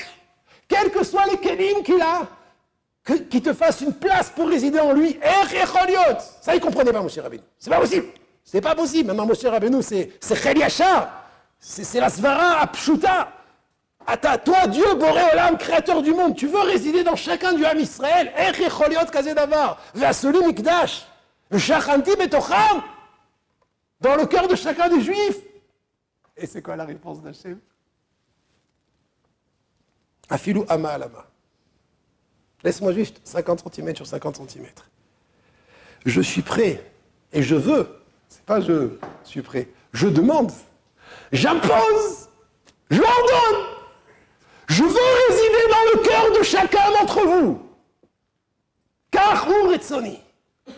[0.68, 2.26] quels que soient les kelim qu'il a,
[3.30, 5.18] qu'il te fasse une place pour résider en lui.
[6.40, 7.42] Ça, il ne comprenait pas, Moshe Rabbeinu.
[7.58, 8.06] C'est pas possible.
[8.44, 9.08] C'est pas possible.
[9.08, 11.24] Maintenant, Moshe Rabbeinu, c'est Cheliachar.
[11.58, 13.32] C'est la Svara Apshuta.
[14.44, 18.32] Toi, Dieu, Boré Olam, créateur du monde, tu veux résider dans chacun du Ham Israël.
[19.12, 19.78] Kazedavar.
[19.94, 21.06] Vasoli Mikdash.
[24.00, 25.38] Dans le cœur de chacun des Juifs.
[26.38, 27.58] Et c'est quoi la réponse d'Hachem?
[30.30, 31.26] Afilou ama alama.
[32.62, 34.66] Laisse-moi juste 50 cm sur 50 cm.
[36.06, 36.84] Je suis prêt
[37.32, 37.88] et je veux.
[38.28, 39.68] C'est pas je suis prêt.
[39.92, 40.52] Je demande.
[41.32, 42.28] J'impose.
[42.90, 43.66] Je ordonne.
[44.68, 47.62] Je veux résider dans le cœur de chacun d'entre vous.
[49.10, 50.20] Car Retsoni.
[50.66, 50.74] Vous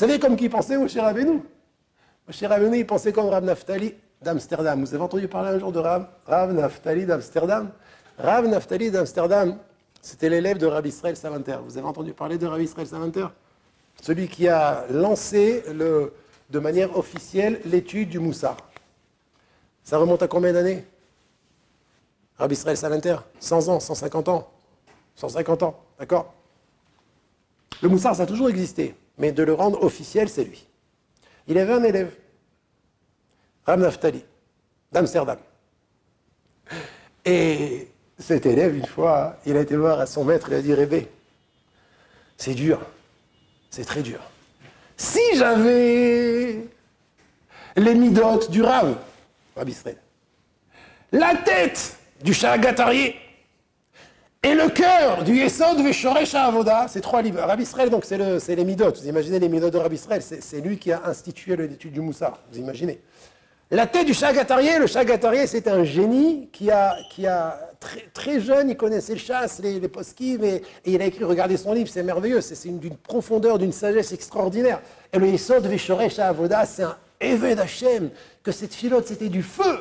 [0.00, 1.42] savez comme qui pensait Moshe Rabbeinu
[2.26, 4.80] Moshe Rabbeinu, il pensait comme Rav Naftali d'Amsterdam.
[4.80, 7.70] Vous avez entendu parler un jour de Rav, Rav Naftali d'Amsterdam?
[8.18, 9.58] Rav Naftali d'Amsterdam,
[10.00, 11.58] c'était l'élève de Rav Israël Salanter.
[11.62, 13.26] Vous avez entendu parler de Rav Israël Salanter?
[14.00, 18.56] Celui qui a lancé de manière officielle l'étude du Moussard.
[19.82, 20.86] Ça remonte à combien d'années?
[22.38, 24.50] Rabbi Israël Salanter 100 ans, 150 ans
[25.16, 26.34] 150 ans, d'accord?
[27.82, 30.66] Le Moussard, ça a toujours existé, mais de le rendre officiel, c'est lui.
[31.46, 32.14] Il avait un élève,
[33.66, 34.24] Ram Naftali,
[34.92, 35.38] d'Amsterdam.
[37.24, 40.74] Et cet élève, une fois, il a été voir à son maître, il a dit
[40.74, 41.08] Rébé,
[42.36, 42.80] c'est dur,
[43.70, 44.20] c'est très dur.
[44.96, 46.66] Si j'avais
[47.76, 48.96] les midotes du Rav,
[49.56, 49.76] Rabbi
[51.12, 53.16] la tête du Sha'agatarié
[54.44, 57.40] et le cœur du Yesod Veshoresh Avoda, c'est trois livres.
[57.40, 59.00] Rabbi Israël, donc c'est les midotes.
[59.00, 62.34] Vous imaginez les midotes de Israël, c'est lui qui a institué l'étude du Moussa.
[62.52, 63.00] Vous imaginez
[63.70, 66.96] la tête du Chagatarié, le Chagatarié, c'est un génie qui a,
[68.12, 69.90] très, jeune, il connaissait le chasse, les, les
[70.44, 74.80] et, il a écrit, regardez son livre, c'est merveilleux, c'est d'une profondeur, d'une sagesse extraordinaire.
[75.12, 78.10] Et le Yesod Veshoresh Avoda, c'est un Eved Hashem,
[78.42, 79.80] que cette filote, c'était du feu.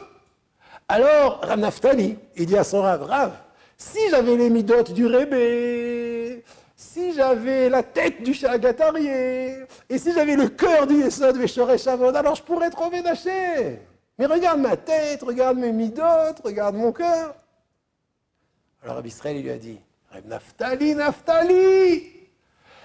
[0.88, 3.34] Alors, Rav Naftali, il dit à son Rav, Rav,
[3.77, 6.43] si j'avais les midotes du Rébé,
[6.75, 11.38] si j'avais la tête du Chagatarié, et si j'avais le cœur du Yesod
[11.88, 13.77] Avoda, alors je pourrais trouver Hashem.
[14.17, 17.36] Mais regarde ma tête, regarde mes midotes, regarde mon cœur.
[18.83, 19.79] Alors Rabbi lui a dit,
[20.25, 22.12] Naftali, Naftali,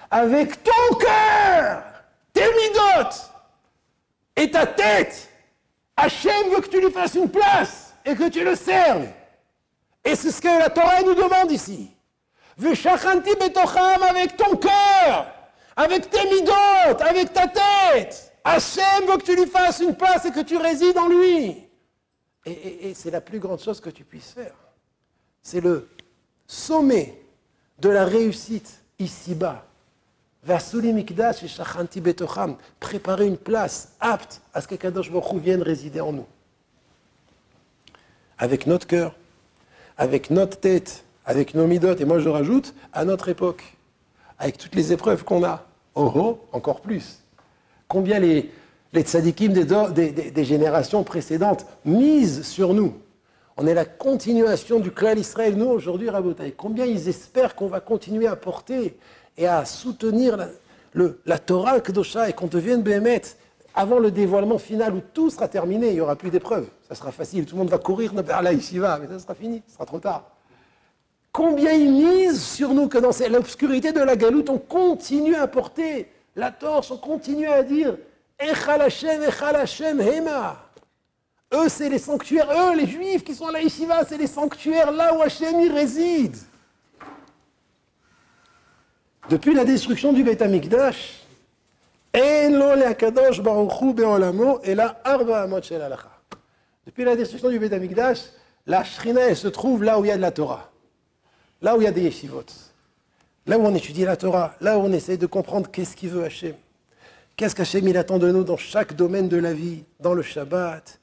[0.09, 1.83] avec ton cœur,
[2.33, 3.31] tes midotes
[4.35, 5.29] et ta tête,
[5.95, 9.07] Hachem veut que tu lui fasses une place et que tu le serves.
[10.03, 11.91] Et c'est ce que la Torah nous demande ici.
[12.57, 15.27] Veshachanti betocham avec ton cœur,
[15.75, 18.33] avec tes midotes, avec ta tête.
[18.43, 21.65] Hachem veut que tu lui fasses une place et que tu résides en lui.
[22.45, 24.55] Et, c'est la plus grande chose que tu puisses faire.
[25.41, 25.89] C'est le
[26.47, 27.21] sommet
[27.79, 29.65] de la réussite ici-bas.
[30.43, 32.57] Vasuli mikdash et shachanti betocham.
[32.79, 36.27] Préparer une place apte à ce que Kadosh Baruch vienne résider en nous.
[38.37, 39.15] Avec notre cœur,
[39.99, 43.77] avec notre tête, avec nos midotes, et moi je rajoute, à notre époque,
[44.39, 45.65] avec toutes les épreuves qu'on a.
[45.93, 47.21] Oh oh, encore plus.
[47.89, 48.49] Combien les,
[48.93, 52.93] les des, générations précédentes misent sur nous.
[53.57, 56.53] On est la continuation du clan Israël, nous aujourd'hui, Rabotai.
[56.55, 58.97] Combien ils espèrent qu'on va continuer à porter
[59.37, 60.47] et à soutenir la,
[60.93, 63.21] le, la Torah Kedosha et qu'on devienne Béhémet
[63.75, 66.69] avant le dévoilement final où tout sera terminé, il n'y aura plus d'épreuves.
[66.89, 69.61] Ça sera facile, tout le monde va courir vers la va, mais ça sera fini,
[69.67, 70.23] ce sera trop tard.
[71.31, 76.11] Combien ils misent sur nous que dans l'obscurité de la galoute, on continue à porter
[76.35, 77.95] la torse, on continue à dire
[78.39, 80.57] Echal Hashem, Echal Hashem, Hema.
[81.53, 84.91] Eux, c'est les sanctuaires, eux, les juifs qui sont à la yeshiva, c'est les sanctuaires
[84.91, 86.37] là où Hashem y réside.
[89.29, 91.19] Depuis la destruction du Beth Amikdash,
[96.89, 97.71] depuis la destruction du Beth
[98.65, 100.71] la Shrina, se trouve là où il y a de la Torah,
[101.61, 102.45] là où il y a des yeshivot,
[103.45, 106.23] là où on étudie la Torah, là où on essaie de comprendre qu'est-ce qu'il veut
[106.23, 106.55] Hachem.
[107.37, 110.99] Qu'est-ce qu'Hachem il attend de nous dans chaque domaine de la vie, dans le Shabbat,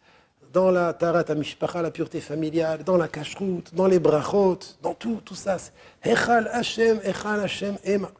[0.53, 5.21] dans la Tarat Amishpacha, la pureté familiale, dans la kashrut, dans les brachot, dans tout,
[5.25, 5.57] tout ça.
[6.05, 8.11] Echal Hashem, Echal Hashem, Ema.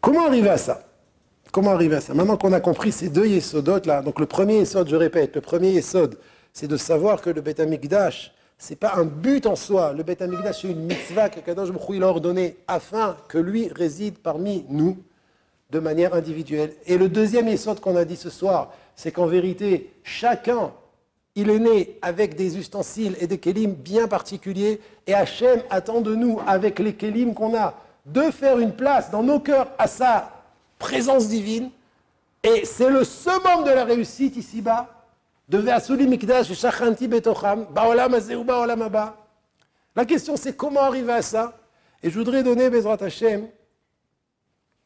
[0.00, 0.82] Comment arriver à ça?
[1.52, 2.14] Comment arriver à ça?
[2.14, 5.42] Maintenant qu'on a compris ces deux yesodotes là, donc le premier yesod, je répète, le
[5.42, 6.18] premier yesod,
[6.54, 9.92] c'est de savoir que le Beth Amikdash, c'est pas un but en soi.
[9.92, 14.16] Le Beth Amikdash, c'est une mitzvah que Kadosh Baruch a ordonnée afin que lui réside
[14.16, 14.96] parmi nous
[15.70, 16.72] de manière individuelle.
[16.86, 20.72] Et le deuxième yesod qu'on a dit ce soir, c'est qu'en vérité, chacun,
[21.34, 26.14] il est né avec des ustensiles et des kélim bien particuliers, et Hachem attend de
[26.14, 27.74] nous, avec les kélim qu'on a,
[28.06, 30.31] de faire une place dans nos cœurs à ça
[30.82, 31.70] présence divine.
[32.42, 34.88] Et c'est le summum de la réussite ici-bas.
[39.94, 41.58] La question c'est comment arriver à ça?
[42.02, 43.46] Et je voudrais donner, Bezrat Hashem,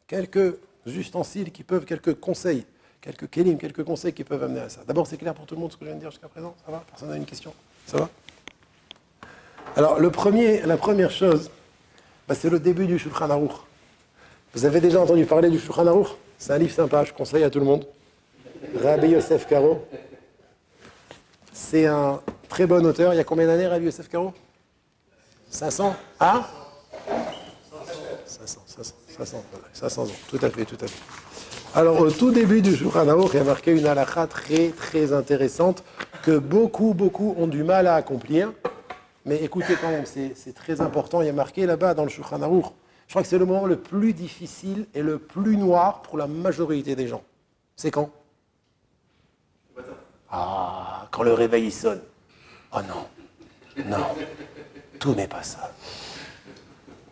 [0.07, 0.57] quelques
[0.87, 2.67] ustensiles qui peuvent, quelques conseils,
[3.01, 4.83] quelques kelim, quelques conseils qui peuvent amener à ça.
[4.87, 6.55] D'abord, c'est clair pour tout le monde ce que je viens de dire jusqu'à présent?
[6.65, 6.85] Ça va?
[6.91, 7.55] Personne n'a une question?
[7.87, 8.11] Ça va?
[9.77, 11.51] Alors, le premier, la première chose,
[12.29, 13.66] bah, c'est le début du Shulchan Aruch.
[14.57, 16.07] Vous avez déjà entendu parler du Shulchan Aruch?
[16.39, 17.85] C'est un livre sympa, je conseille à tout le monde.
[18.83, 19.85] Rabbi Yosef Karo.
[21.53, 23.13] C'est un très bon auteur.
[23.13, 24.33] Il y a combien d'années, Rabbi Yosef Karo
[25.51, 26.49] 500 Ah?
[28.25, 30.07] 500, 500, 500, 500 ans.
[30.31, 31.03] Tout à fait, tout à fait.
[31.75, 35.13] Alors, au tout début du Shulchan Aruch, il y a marqué une halakha très, très
[35.13, 35.85] intéressante
[36.23, 38.55] que beaucoup, beaucoup ont du mal à accomplir.
[39.27, 41.21] Mais écoutez quand même, c'est très important.
[41.21, 42.65] Il y a marqué là-bas dans le Shulchan Aruch.
[43.07, 46.27] Je crois que c'est le moment le plus difficile et le plus noir pour la
[46.27, 47.23] majorité des gens.
[47.77, 48.11] C'est quand?
[50.31, 52.01] Ah, quand le réveil sonne.
[52.73, 54.07] Oh non, non,
[54.99, 55.73] tout n'est pas ça.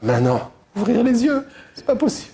[0.02, 2.32] Maintenant, ouvrir les yeux, c'est pas possible.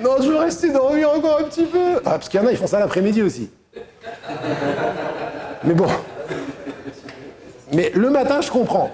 [0.00, 1.96] Non, je veux rester dormir encore un petit peu.
[1.98, 3.50] Ah, parce qu'il y en a, ils font ça l'après-midi aussi.
[5.64, 5.88] Mais bon.
[7.72, 8.90] Mais le matin, je comprends.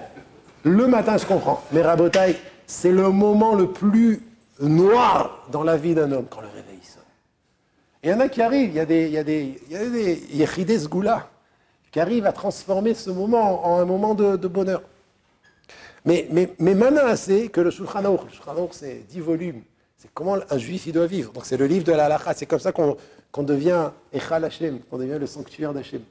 [0.63, 1.63] Le matin, je comprends.
[1.71, 2.35] Mais Rabotaille,
[2.67, 4.21] c'est le moment le plus
[4.59, 7.01] noir dans la vie d'un homme quand le réveil sonne.
[8.03, 10.37] Il y en a qui arrivent, il y a des, il y a des, il
[10.37, 11.29] y a des Goula
[11.91, 14.83] qui arrivent à transformer ce moment en un moment de, bonheur.
[16.05, 19.61] Mais, mais, mais maintenant, c'est que le Shulchan Aruch, le Shulchan c'est dix volumes,
[19.97, 21.31] c'est comment un juif il doit vivre.
[21.31, 22.33] Donc c'est le livre de la halakha.
[22.33, 26.01] C'est comme ça qu'on devient Echal Hashem, qu'on devient le sanctuaire d'Hashem.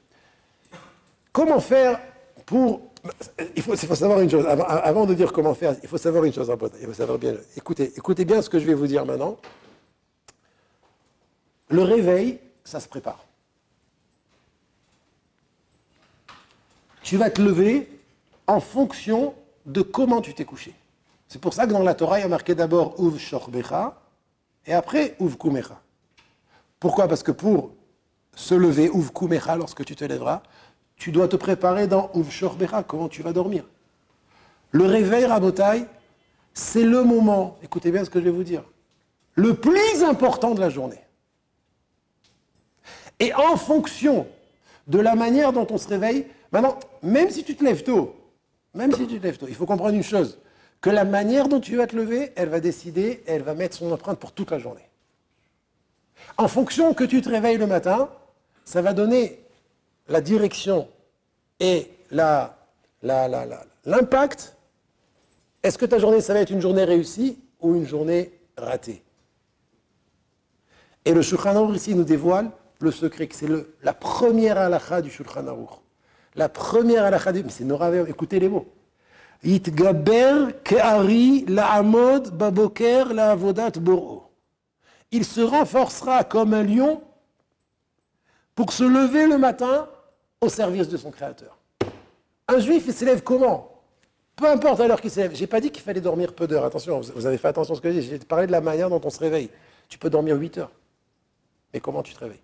[1.31, 1.99] Comment faire
[2.45, 2.81] pour.
[3.55, 4.45] Il faut, savoir une chose.
[4.47, 6.51] Avant, de dire comment faire, il faut savoir une chose.
[6.79, 7.35] Il faut savoir bien.
[7.55, 9.37] Écoutez, écoutez bien ce que je vais vous dire maintenant.
[11.69, 13.23] Le réveil, ça se prépare.
[17.01, 17.89] Tu vas te lever
[18.47, 19.33] en fonction
[19.65, 20.73] de comment tu t'es couché.
[21.27, 23.99] C'est pour ça que dans la Torah, il y a marqué d'abord Uv Shorbecha
[24.65, 25.79] et après Uv Kumecha.
[26.79, 27.07] Pourquoi?
[27.07, 27.71] Parce que pour
[28.35, 30.41] se lever, Uv Kumecha, lorsque tu te lèveras,
[30.97, 33.63] tu dois te préparer dans Uv Shorbecha, comment tu vas dormir.
[34.71, 35.85] Le réveil, Rabotai,
[36.53, 38.63] c'est le moment, écoutez bien ce que je vais vous dire,
[39.35, 40.99] le plus important de la journée.
[43.19, 44.27] Et en fonction
[44.87, 48.15] de la manière dont on se réveille, maintenant, même si tu te lèves tôt,
[48.73, 50.39] même si tu te lèves tôt, il faut comprendre une chose
[50.81, 53.91] que la manière dont tu vas te lever, elle va décider, elle va mettre son
[53.91, 54.87] empreinte pour toute la journée.
[56.37, 58.09] En fonction que tu te réveilles le matin,
[58.65, 59.39] ça va donner
[60.09, 60.87] la direction
[61.59, 62.55] et l'impact.
[65.63, 69.03] Est-ce que ta journée, ça va être une journée réussie ou une journée ratée?
[71.03, 73.49] Et le Shulchan Aruch ici nous dévoile le secret, que c'est
[73.81, 75.69] la première halakha du Shulchan Aruch.
[76.35, 77.43] La première halakha du...
[77.43, 78.67] Mais c'est Nora, écoutez les mots.
[79.43, 79.63] Il
[85.25, 87.01] se renforcera comme un lion
[88.55, 89.87] pour se lever le matin
[90.41, 91.57] au service de son Créateur.
[92.47, 93.71] Un juif, il s'élève comment?
[94.35, 95.35] Peu importe à l'heure qu'il s'élève.
[95.35, 96.63] Je pas dit qu'il fallait dormir peu d'heures.
[96.63, 98.07] Attention, vous avez fait attention à ce que j'ai dit.
[98.07, 99.49] J'ai parlé de la manière dont on se réveille.
[99.89, 100.71] Tu peux dormir 8 heures.
[101.73, 102.39] Mais comment tu te réveilles?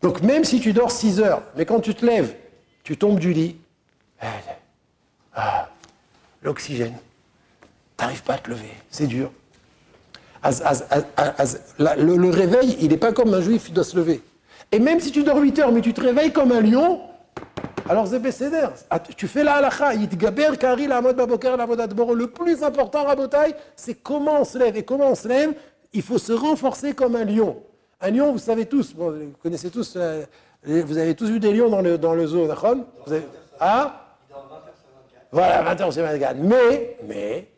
[0.00, 2.34] Donc même si tu dors 6 heures, mais quand tu te lèves,
[2.84, 3.56] tu tombes du lit,
[5.34, 5.68] ah,
[6.42, 6.96] l'oxygène.
[7.96, 9.32] T'arrives pas à te lever, c'est dur.
[10.44, 14.22] le, réveil, il n'est pas comme un juif, il doit se lever.
[14.76, 17.00] Et même si tu dors 8 heures, mais tu te réveilles comme un lion,
[17.88, 22.62] alors Zébécéder, ah, tu fais la halakha, yitgaber kari la mode baboker la Le plus
[22.62, 24.76] important, Rabotai, c'est comment on se lève.
[24.76, 25.54] Et comment on se lève
[25.94, 27.56] Il faut se renforcer comme un lion.
[28.02, 30.26] Un lion, vous savez tous, vous connaissez tous, euh,
[30.62, 32.76] vous avez tous vu des lions dans le, dans le zoo, d'accord?
[33.58, 34.02] Ah
[35.32, 36.36] voilà, 20h sur 24.
[36.36, 37.48] Mais, mais.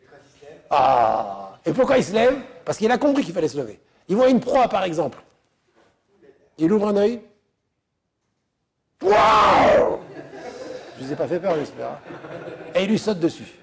[0.69, 2.37] Ah Et pourquoi il se lève?
[2.63, 3.77] Parce qu'il a compris qu'il fallait se lever.
[4.07, 5.17] Il voit une proie, par exemple.
[6.59, 7.21] Il ouvre un œil.
[9.01, 9.99] Waouh
[10.97, 11.99] Je ne vous ai pas fait peur, j'espère.
[12.75, 13.57] Et il lui saute dessus.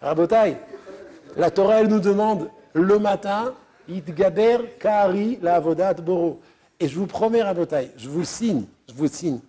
[0.00, 0.56] Rabotaille,
[1.36, 3.54] la Torah, elle nous demande le matin,
[3.88, 6.40] Itgaber Kari la Avodat Boro.
[6.78, 9.40] Et je vous promets, Rabotaille, je vous signe, je vous signe,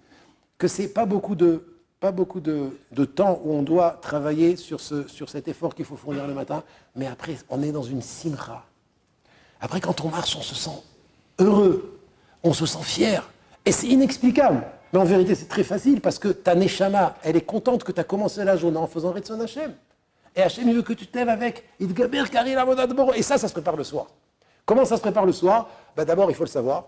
[0.58, 1.64] que c'est pas beaucoup de
[2.00, 2.72] pas beaucoup de,
[3.14, 6.64] temps où on doit travailler sur, ce, sur cet effort qu'il faut fournir le matin,
[6.96, 8.66] mais après, on est dans une simra.
[9.60, 10.82] Après, quand on marche, on se sent
[11.40, 11.99] heureux,
[12.44, 13.30] on se sent fier,
[13.66, 14.64] et c'est inexplicable.
[14.92, 18.00] Mais en vérité, c'est très facile, parce que ta neshama, elle est contente que tu
[18.00, 19.74] as commencé la journée en faisant Ritson Hashem.
[20.36, 22.56] Et Hashem, il veut que tu t'aimes avec Idgaber Kari
[23.16, 24.08] Et ça, ça se prépare le soir.
[24.66, 25.70] Comment ça se prépare le soir?
[25.96, 26.88] Ben, D'abord, il faut le savoir.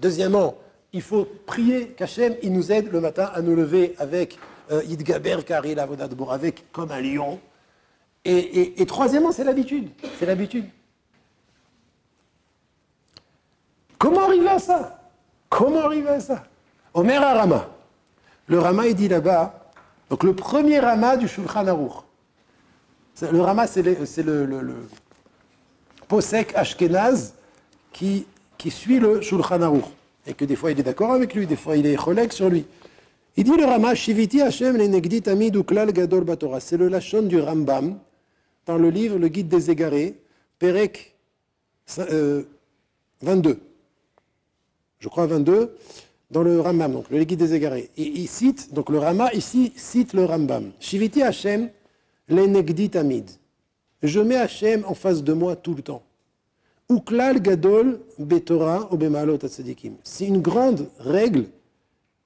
[0.00, 0.56] Deuxièmement,
[0.92, 4.38] il faut prier qu'Hachem, il nous aide le matin à nous lever avec
[4.70, 7.38] euh, Yidgaber Kari Lavodadbor, avec comme un lion.
[8.24, 9.90] Et, troisièmement, c'est l'habitude.
[10.18, 10.66] C'est l'habitude.
[14.02, 14.98] Comment arriver à ça?
[15.48, 16.42] Comment arriver à ça?
[16.92, 17.68] Omer Rama.
[18.48, 19.70] Le Rama, il dit là-bas,
[20.10, 22.02] donc le premier Rama du Shulchan Aruch.
[23.20, 24.74] Le Rama, c'est le,
[26.08, 27.34] Posek Ashkenaz
[27.92, 28.26] qui,
[28.70, 29.84] suit le Shulchan Aruch
[30.26, 32.50] et que des fois il est d'accord avec lui, des fois il est collègue sur
[32.50, 32.66] lui.
[33.36, 36.58] Il dit le Rama, Shiviti Hashem le Amid Uklal Gadol Batora.
[36.58, 38.00] C'est le Lachon du Rambam
[38.66, 40.20] dans le livre Le Guide des Égarés,
[40.58, 41.14] Perek
[43.20, 43.60] 22.
[45.02, 45.74] Je crois 22,
[46.30, 47.90] dans le Rambam, donc le guide des égarés.
[47.96, 50.70] Il cite, donc le Rama ici cite le Rambam.
[50.78, 51.70] Shiviti Hashem,
[52.28, 53.28] l'enegdi tamid.
[54.00, 56.04] Je mets Hashem en face de moi tout le temps.
[56.88, 59.38] Uklal gadol betorah ou bemalot
[60.04, 61.46] C'est une grande règle,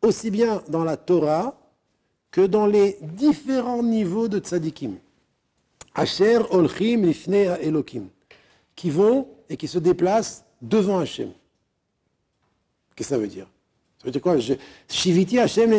[0.03, 1.59] aussi bien dans la Torah
[2.31, 4.97] que dans les différents niveaux de tzadikim.
[5.95, 8.09] Asher olchim lifnei elokim.
[8.75, 11.31] Qui vont et qui se déplacent devant Hachem.
[12.97, 13.47] Qu'est-ce que ça veut dire?
[13.99, 14.37] Ça veut dire quoi?
[14.89, 15.71] Shiviti Hachem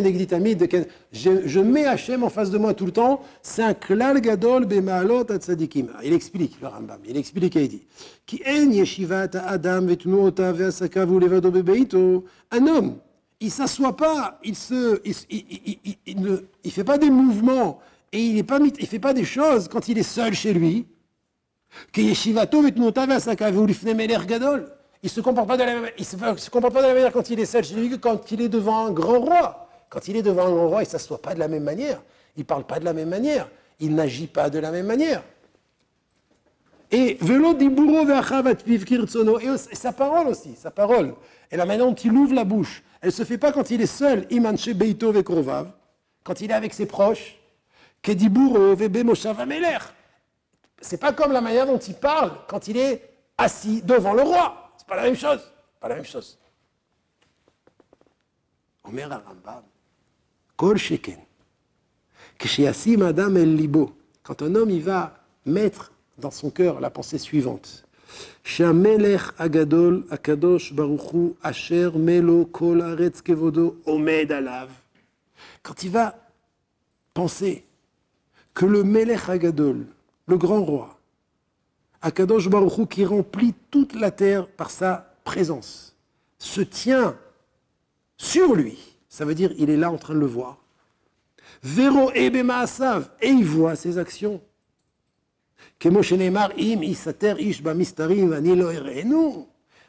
[1.11, 3.22] je, je mets Hachem en face de moi tout le temps.
[3.41, 5.89] C'est un klal gadol bemaalot tzadikim.
[6.03, 7.84] Il explique, le Rambam, il explique et il dit
[8.26, 12.26] Ki en yeshivat adam vetnuota ve'asakavu levado bebeito.
[12.51, 12.97] Un homme,
[13.39, 17.80] il s'assoit pas, il se, il, ne il fait pas des mouvements
[18.11, 20.86] et il ne fait pas des choses quand il est seul chez lui.
[25.03, 27.89] Il ne se comporte pas de la même, manière quand il est seul chez lui
[27.89, 29.69] que quand il est devant un grand roi.
[29.89, 32.01] Quand il est devant un grand roi, il ne s'assoit pas de la même manière.
[32.35, 33.49] Il ne parle pas de la même manière.
[33.79, 35.23] Il n'agit pas de la même manière.
[36.91, 37.69] Et velo et
[39.75, 41.13] sa parole aussi, sa parole.
[41.51, 43.81] Et la manière dont il ouvre la bouche, elle ne se fait pas quand il
[43.81, 45.13] est seul, imanche beito
[46.23, 47.37] quand il est avec ses proches,
[48.01, 49.37] kedibur vebe moshav
[50.79, 53.01] c'est pas comme la manière dont il parle quand il est
[53.37, 54.66] assis devant le roi.
[54.88, 55.41] C'est pas la même chose.
[55.81, 56.39] Pas la même chose.
[58.85, 59.63] Omer Rambam,
[60.55, 61.19] Kol Sheken,
[62.97, 65.13] Madame El Libo, quand un homme va
[65.45, 67.85] mettre dans son cœur la pensée suivante.
[68.45, 74.69] Shamelech Agadol Akadosh Baruchu Asher Melo Kol Aretz Kevodo Omed Alav.
[75.63, 76.15] Quand il va
[77.13, 77.65] penser
[78.53, 79.85] que le Melech Agadol,
[80.27, 80.96] le grand roi,
[82.01, 85.95] Akadosh Baruch qui remplit toute la terre par sa présence,
[86.37, 87.17] se tient
[88.17, 88.77] sur lui.
[89.09, 90.57] Ça veut dire il est là en train de le voir.
[91.63, 94.41] Vero Ebema Asav, et il voit ses actions.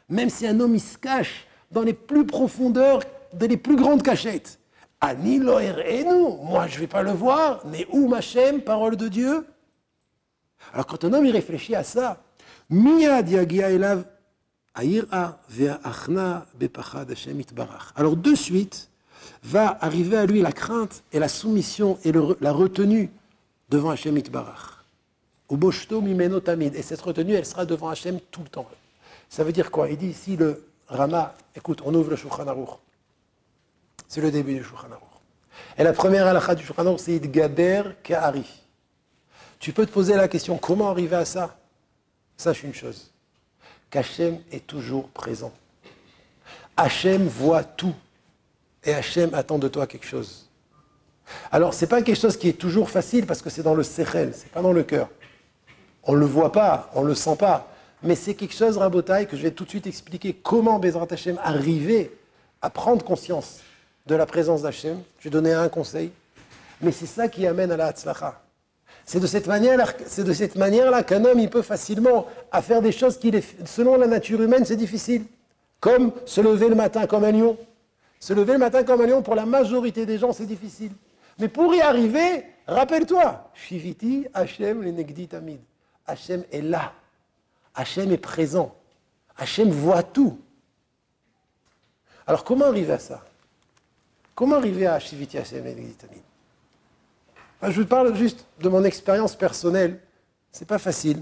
[0.09, 3.01] Même si un homme il se cache dans les plus profondeurs,
[3.33, 4.59] dans les plus grandes cachettes.
[5.01, 5.59] Anilo
[6.43, 9.45] moi je ne vais pas le voir, mais où Machem, parole de Dieu?
[10.73, 12.21] Alors quand un homme y réfléchit à ça,
[17.95, 18.89] alors de suite
[19.43, 23.09] va arriver à lui la crainte et la soumission et la retenue
[23.69, 24.83] devant Hashem Itbarach.
[25.51, 28.67] Et cette retenue, elle sera devant Hashem tout le temps.
[29.29, 29.89] Ça veut dire quoi?
[29.89, 32.45] Il dit ici le Rama, écoute, on ouvre le Shulchan.
[34.07, 34.89] C'est le début du Shulchan.
[35.77, 38.45] Et la première halakha du Shulchan c'est Idgaber Ka'ari.
[39.59, 41.57] Tu peux te poser la question, comment arriver à ça?
[42.37, 43.11] Sache une chose,
[43.89, 45.51] qu'Hachem est toujours présent.
[46.77, 47.93] Hachem voit tout.
[48.85, 50.49] Et Hachem attend de toi quelque chose.
[51.51, 53.83] Alors, ce n'est pas quelque chose qui est toujours facile parce que c'est dans le
[53.83, 55.09] sechel, c'est pas dans le cœur.
[56.03, 57.67] On ne le voit pas, on ne le sent pas.
[58.01, 61.37] Mais c'est quelque chose, Rabotai, que je vais tout de suite expliquer comment Bezrat Hachem
[61.43, 62.17] arriver
[62.61, 63.59] à prendre conscience
[64.05, 65.01] de la présence d'Hachem.
[65.19, 66.11] Je vais donner un conseil.
[66.81, 68.41] Mais c'est ça qui amène à la Hatzlacha.
[69.09, 72.27] C'est de cette manière-là qu'un homme peut facilement
[72.61, 73.31] faire des choses qui,
[73.65, 75.25] selon la nature humaine, c'est difficile.
[75.79, 77.57] Comme se lever le matin comme un lion.
[78.19, 80.91] Se lever le matin comme un lion, pour la majorité des gens, c'est difficile.
[81.39, 85.59] Mais pour y arriver, rappelle-toi, Shiviti, Hachem, le Tamid.
[86.05, 86.93] Hachem est là.
[87.73, 88.75] Hachem est présent.
[89.39, 90.39] Hachem voit tout.
[92.27, 93.25] Alors comment arriver à ça?
[94.35, 96.21] Comment arriver à Shiviti, Hachem, le Tamid
[97.63, 99.99] je vous parle juste de mon expérience personnelle.
[100.51, 101.21] C'est pas facile.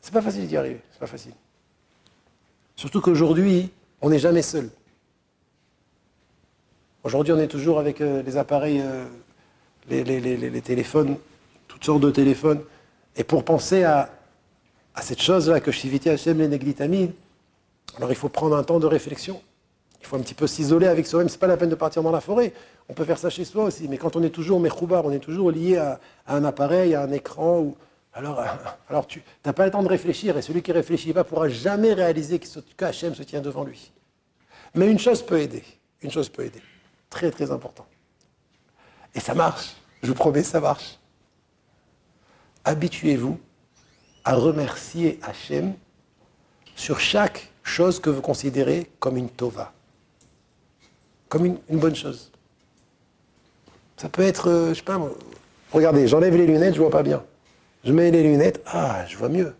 [0.00, 0.80] C'est pas facile d'y arriver.
[0.92, 1.32] C'est pas facile.
[2.76, 3.70] Surtout qu'aujourd'hui,
[4.00, 4.70] on n'est jamais seul.
[7.02, 9.04] Aujourd'hui, on est toujours avec euh, les appareils, euh,
[9.88, 11.16] les, téléphones,
[11.68, 12.62] toutes sortes de téléphones.
[13.16, 14.10] Et pour penser à,
[15.02, 16.48] cette chose-là que Shiviti Hashem les
[17.96, 19.40] alors il faut prendre un temps de réflexion.
[20.04, 21.30] Il faut un petit peu s'isoler avec soi-même.
[21.30, 22.52] C'est pas la peine de partir dans la forêt.
[22.90, 23.88] On peut faire ça chez soi aussi.
[23.88, 27.10] Mais quand on est toujours mechoubar, on est toujours lié à, un appareil, à un
[27.10, 27.74] écran,
[28.12, 28.44] alors,
[28.90, 30.36] alors tu n'as pas le temps de réfléchir.
[30.36, 33.92] Et celui qui réfléchit pas pourra jamais réaliser que Hachem se tient devant lui.
[34.74, 35.64] Mais une chose peut aider.
[36.02, 36.60] Une chose peut aider.
[37.08, 37.86] Très, très important.
[39.14, 39.74] Et ça marche.
[40.02, 40.98] Je vous promets, ça marche.
[42.66, 43.40] Habituez-vous
[44.22, 45.72] à remercier Hachem
[46.76, 49.73] sur chaque chose que vous considérez comme une tova
[51.34, 52.30] comme une, bonne chose.
[53.96, 55.00] Ça peut être, euh, je sais pas,
[55.72, 57.24] regardez, j'enlève les lunettes, je vois pas bien.
[57.82, 59.52] Je mets les lunettes, ah, je vois mieux.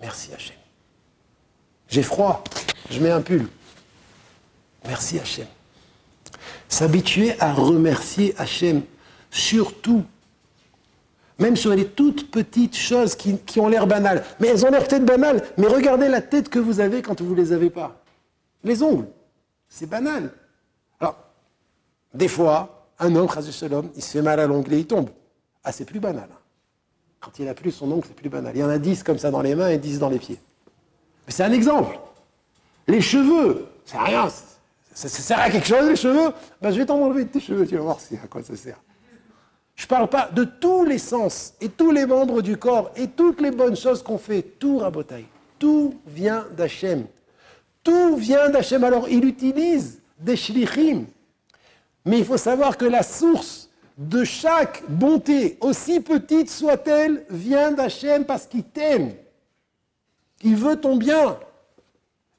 [0.00, 0.56] Merci Hachem.
[1.88, 2.42] J'ai froid,
[2.90, 3.46] je mets un pull.
[4.86, 5.46] Merci Hachem.
[6.70, 8.80] S'habituer à remercier Hachem,
[9.30, 10.04] surtout,
[11.38, 14.24] même sur les toutes petites choses qui, qui ont l'air banales.
[14.40, 17.34] Mais elles ont l'air peut-être banales, mais regardez la tête que vous avez quand vous
[17.34, 18.02] ne les avez pas.
[18.62, 19.08] Les ongles,
[19.68, 20.32] c'est banal.
[22.14, 23.28] Des fois, un homme,
[23.96, 25.10] il se fait mal à l'ongle et il tombe.
[25.64, 26.28] Ah, c'est plus banal.
[27.20, 28.52] Quand il a plus son ongle, c'est plus banal.
[28.54, 30.38] Il y en a dix comme ça dans les mains et dix dans les pieds.
[31.26, 31.98] Mais c'est un exemple.
[32.86, 34.28] Les cheveux, c'est rien.
[34.94, 37.76] Ça, sert à quelque chose, les cheveux ben, Je vais t'en enlever tes cheveux, tu
[37.76, 38.78] vas voir à quoi ça sert.
[39.74, 43.08] Je ne parle pas de tous les sens et tous les membres du corps et
[43.08, 44.42] toutes les bonnes choses qu'on fait.
[44.42, 45.26] Tout rabotaille.
[45.58, 47.06] Tout vient d'Hachem.
[47.82, 48.84] Tout vient d'Hachem.
[48.84, 51.06] Alors, il utilise des shlichim.
[52.04, 58.24] Mais il faut savoir que la source de chaque bonté, aussi petite soit-elle, vient d'Hachem
[58.24, 59.14] parce qu'il t'aime.
[60.42, 61.38] Il veut ton bien.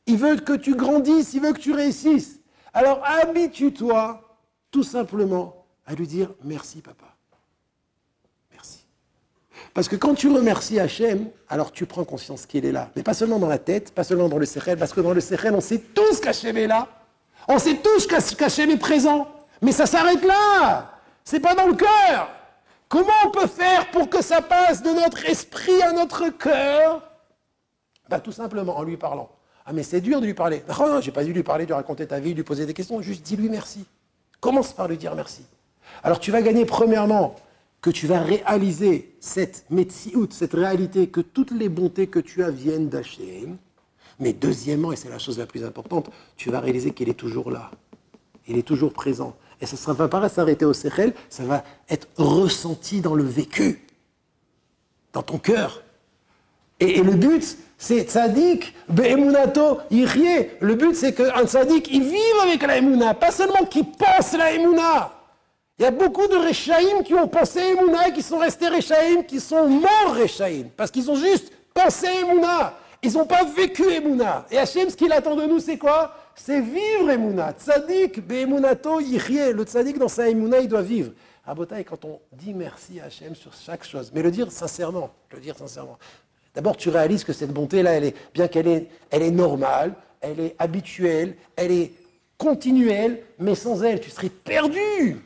[0.05, 2.39] Il veut que tu grandisses, il veut que tu réussisses.
[2.73, 4.21] Alors habitue-toi
[4.69, 7.15] tout simplement à lui dire merci papa.
[8.51, 8.85] Merci.
[9.73, 12.91] Parce que quand tu remercies Hachem, alors tu prends conscience qu'il est là.
[12.95, 15.21] Mais pas seulement dans la tête, pas seulement dans le Sechel, parce que dans le
[15.21, 16.87] Sechel, on sait tous qu'Hachem est là.
[17.47, 19.27] On sait tous qu'Hachem est présent.
[19.61, 20.91] Mais ça s'arrête là.
[21.23, 22.29] C'est pas dans le cœur.
[22.87, 27.01] Comment on peut faire pour que ça passe de notre esprit à notre cœur?
[28.09, 29.29] Bah, Tout simplement en lui parlant.
[29.65, 30.63] Ah, mais c'est dur de lui parler.
[30.69, 32.73] Non, non, j'ai pas dû lui parler, de lui raconter ta vie, lui poser des
[32.73, 33.01] questions.
[33.01, 33.85] Juste dis-lui merci.
[34.39, 35.43] Commence par lui dire merci.
[36.03, 37.35] Alors tu vas gagner premièrement
[37.81, 42.51] que tu vas réaliser cette médecine, cette réalité, que toutes les bontés que tu as
[42.51, 43.57] viennent d'Hachem.
[44.19, 47.51] Mais deuxièmement, et c'est la chose la plus importante, tu vas réaliser qu'il est toujours
[47.51, 47.71] là.
[48.47, 49.35] Il est toujours présent.
[49.61, 53.85] Et ça ne va pas s'arrêter au Sechel, ça va être ressenti dans le vécu,
[55.13, 55.81] dans ton cœur.
[56.79, 60.49] Et, le but, c'est tzaddik, be'emunato, yichye.
[60.59, 64.51] Le but, c'est qu'un tzaddik, il vive avec la emuna, pas seulement qu'il pense la
[64.51, 65.15] emuna.
[65.77, 69.25] Il y a beaucoup de Rechaïm qui ont pensé Emouna et qui sont restés Rechaïm,
[69.25, 72.75] qui sont morts Rechaïm, parce qu'ils ont juste pensé Emouna.
[73.03, 74.45] Ils n'ont pas vécu Emouna.
[74.49, 76.13] Et Hachem, ce qu'il attend de nous, c'est quoi?
[76.35, 77.53] C'est vivre Emouna.
[77.53, 79.53] Tzadik, be'emunato, yichye.
[79.53, 81.11] Le tzadik, dans sa Emouna, il doit vivre.
[81.47, 85.39] Abotaï, quand on dit merci à Hachem sur chaque chose, mais le dire sincèrement, le
[85.39, 85.97] dire sincèrement.
[86.55, 90.39] D'abord, tu réalises que cette bonté-là, elle est, bien qu'elle est, elle est normale, elle
[90.39, 91.91] est habituelle, elle est
[92.37, 95.17] continuelle, mais sans elle, tu serais perdu.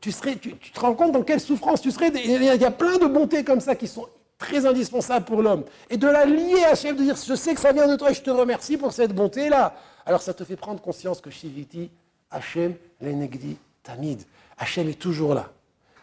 [0.00, 2.08] Tu, serais, tu, te rends compte dans quelle souffrance tu serais.
[2.08, 4.06] Il y a plein de bontés comme ça qui sont
[4.38, 5.64] très indispensables pour l'homme.
[5.90, 8.12] Et de la lier à Hachem, de dire Je sais que ça vient de toi
[8.12, 9.74] je te remercie pour cette bonté-là.
[10.06, 11.90] Alors ça te fait prendre conscience que Shiviti,
[12.30, 14.22] Hachem, l'Enegdi, Tamid.
[14.58, 15.50] Hachem est toujours là.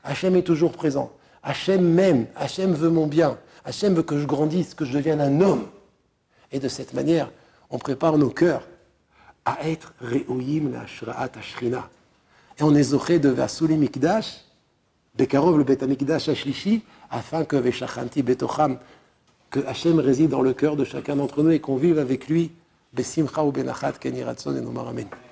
[0.03, 1.11] Hachem est toujours présent.
[1.43, 2.27] Hachem m'aime.
[2.35, 3.37] Hachem veut mon bien.
[3.65, 5.67] Hachem veut que je grandisse, que je devienne un homme.
[6.51, 7.31] Et de cette manière,
[7.69, 8.63] on prépare nos cœurs
[9.45, 10.85] à être Re'oyim la
[11.37, 11.89] Ashrina.
[12.57, 14.41] Et on est zoché de Vasuli Mikdash,
[15.15, 15.79] Bekarov le Bet
[16.11, 18.77] Ashlishi, afin que Veshachanti Betocham,
[19.49, 22.51] que Hachem réside dans le cœur de chacun d'entre nous et qu'on vive avec lui,
[22.93, 25.28] בשמחה ובנחת, כן יהי רצון, ונאמר אמן.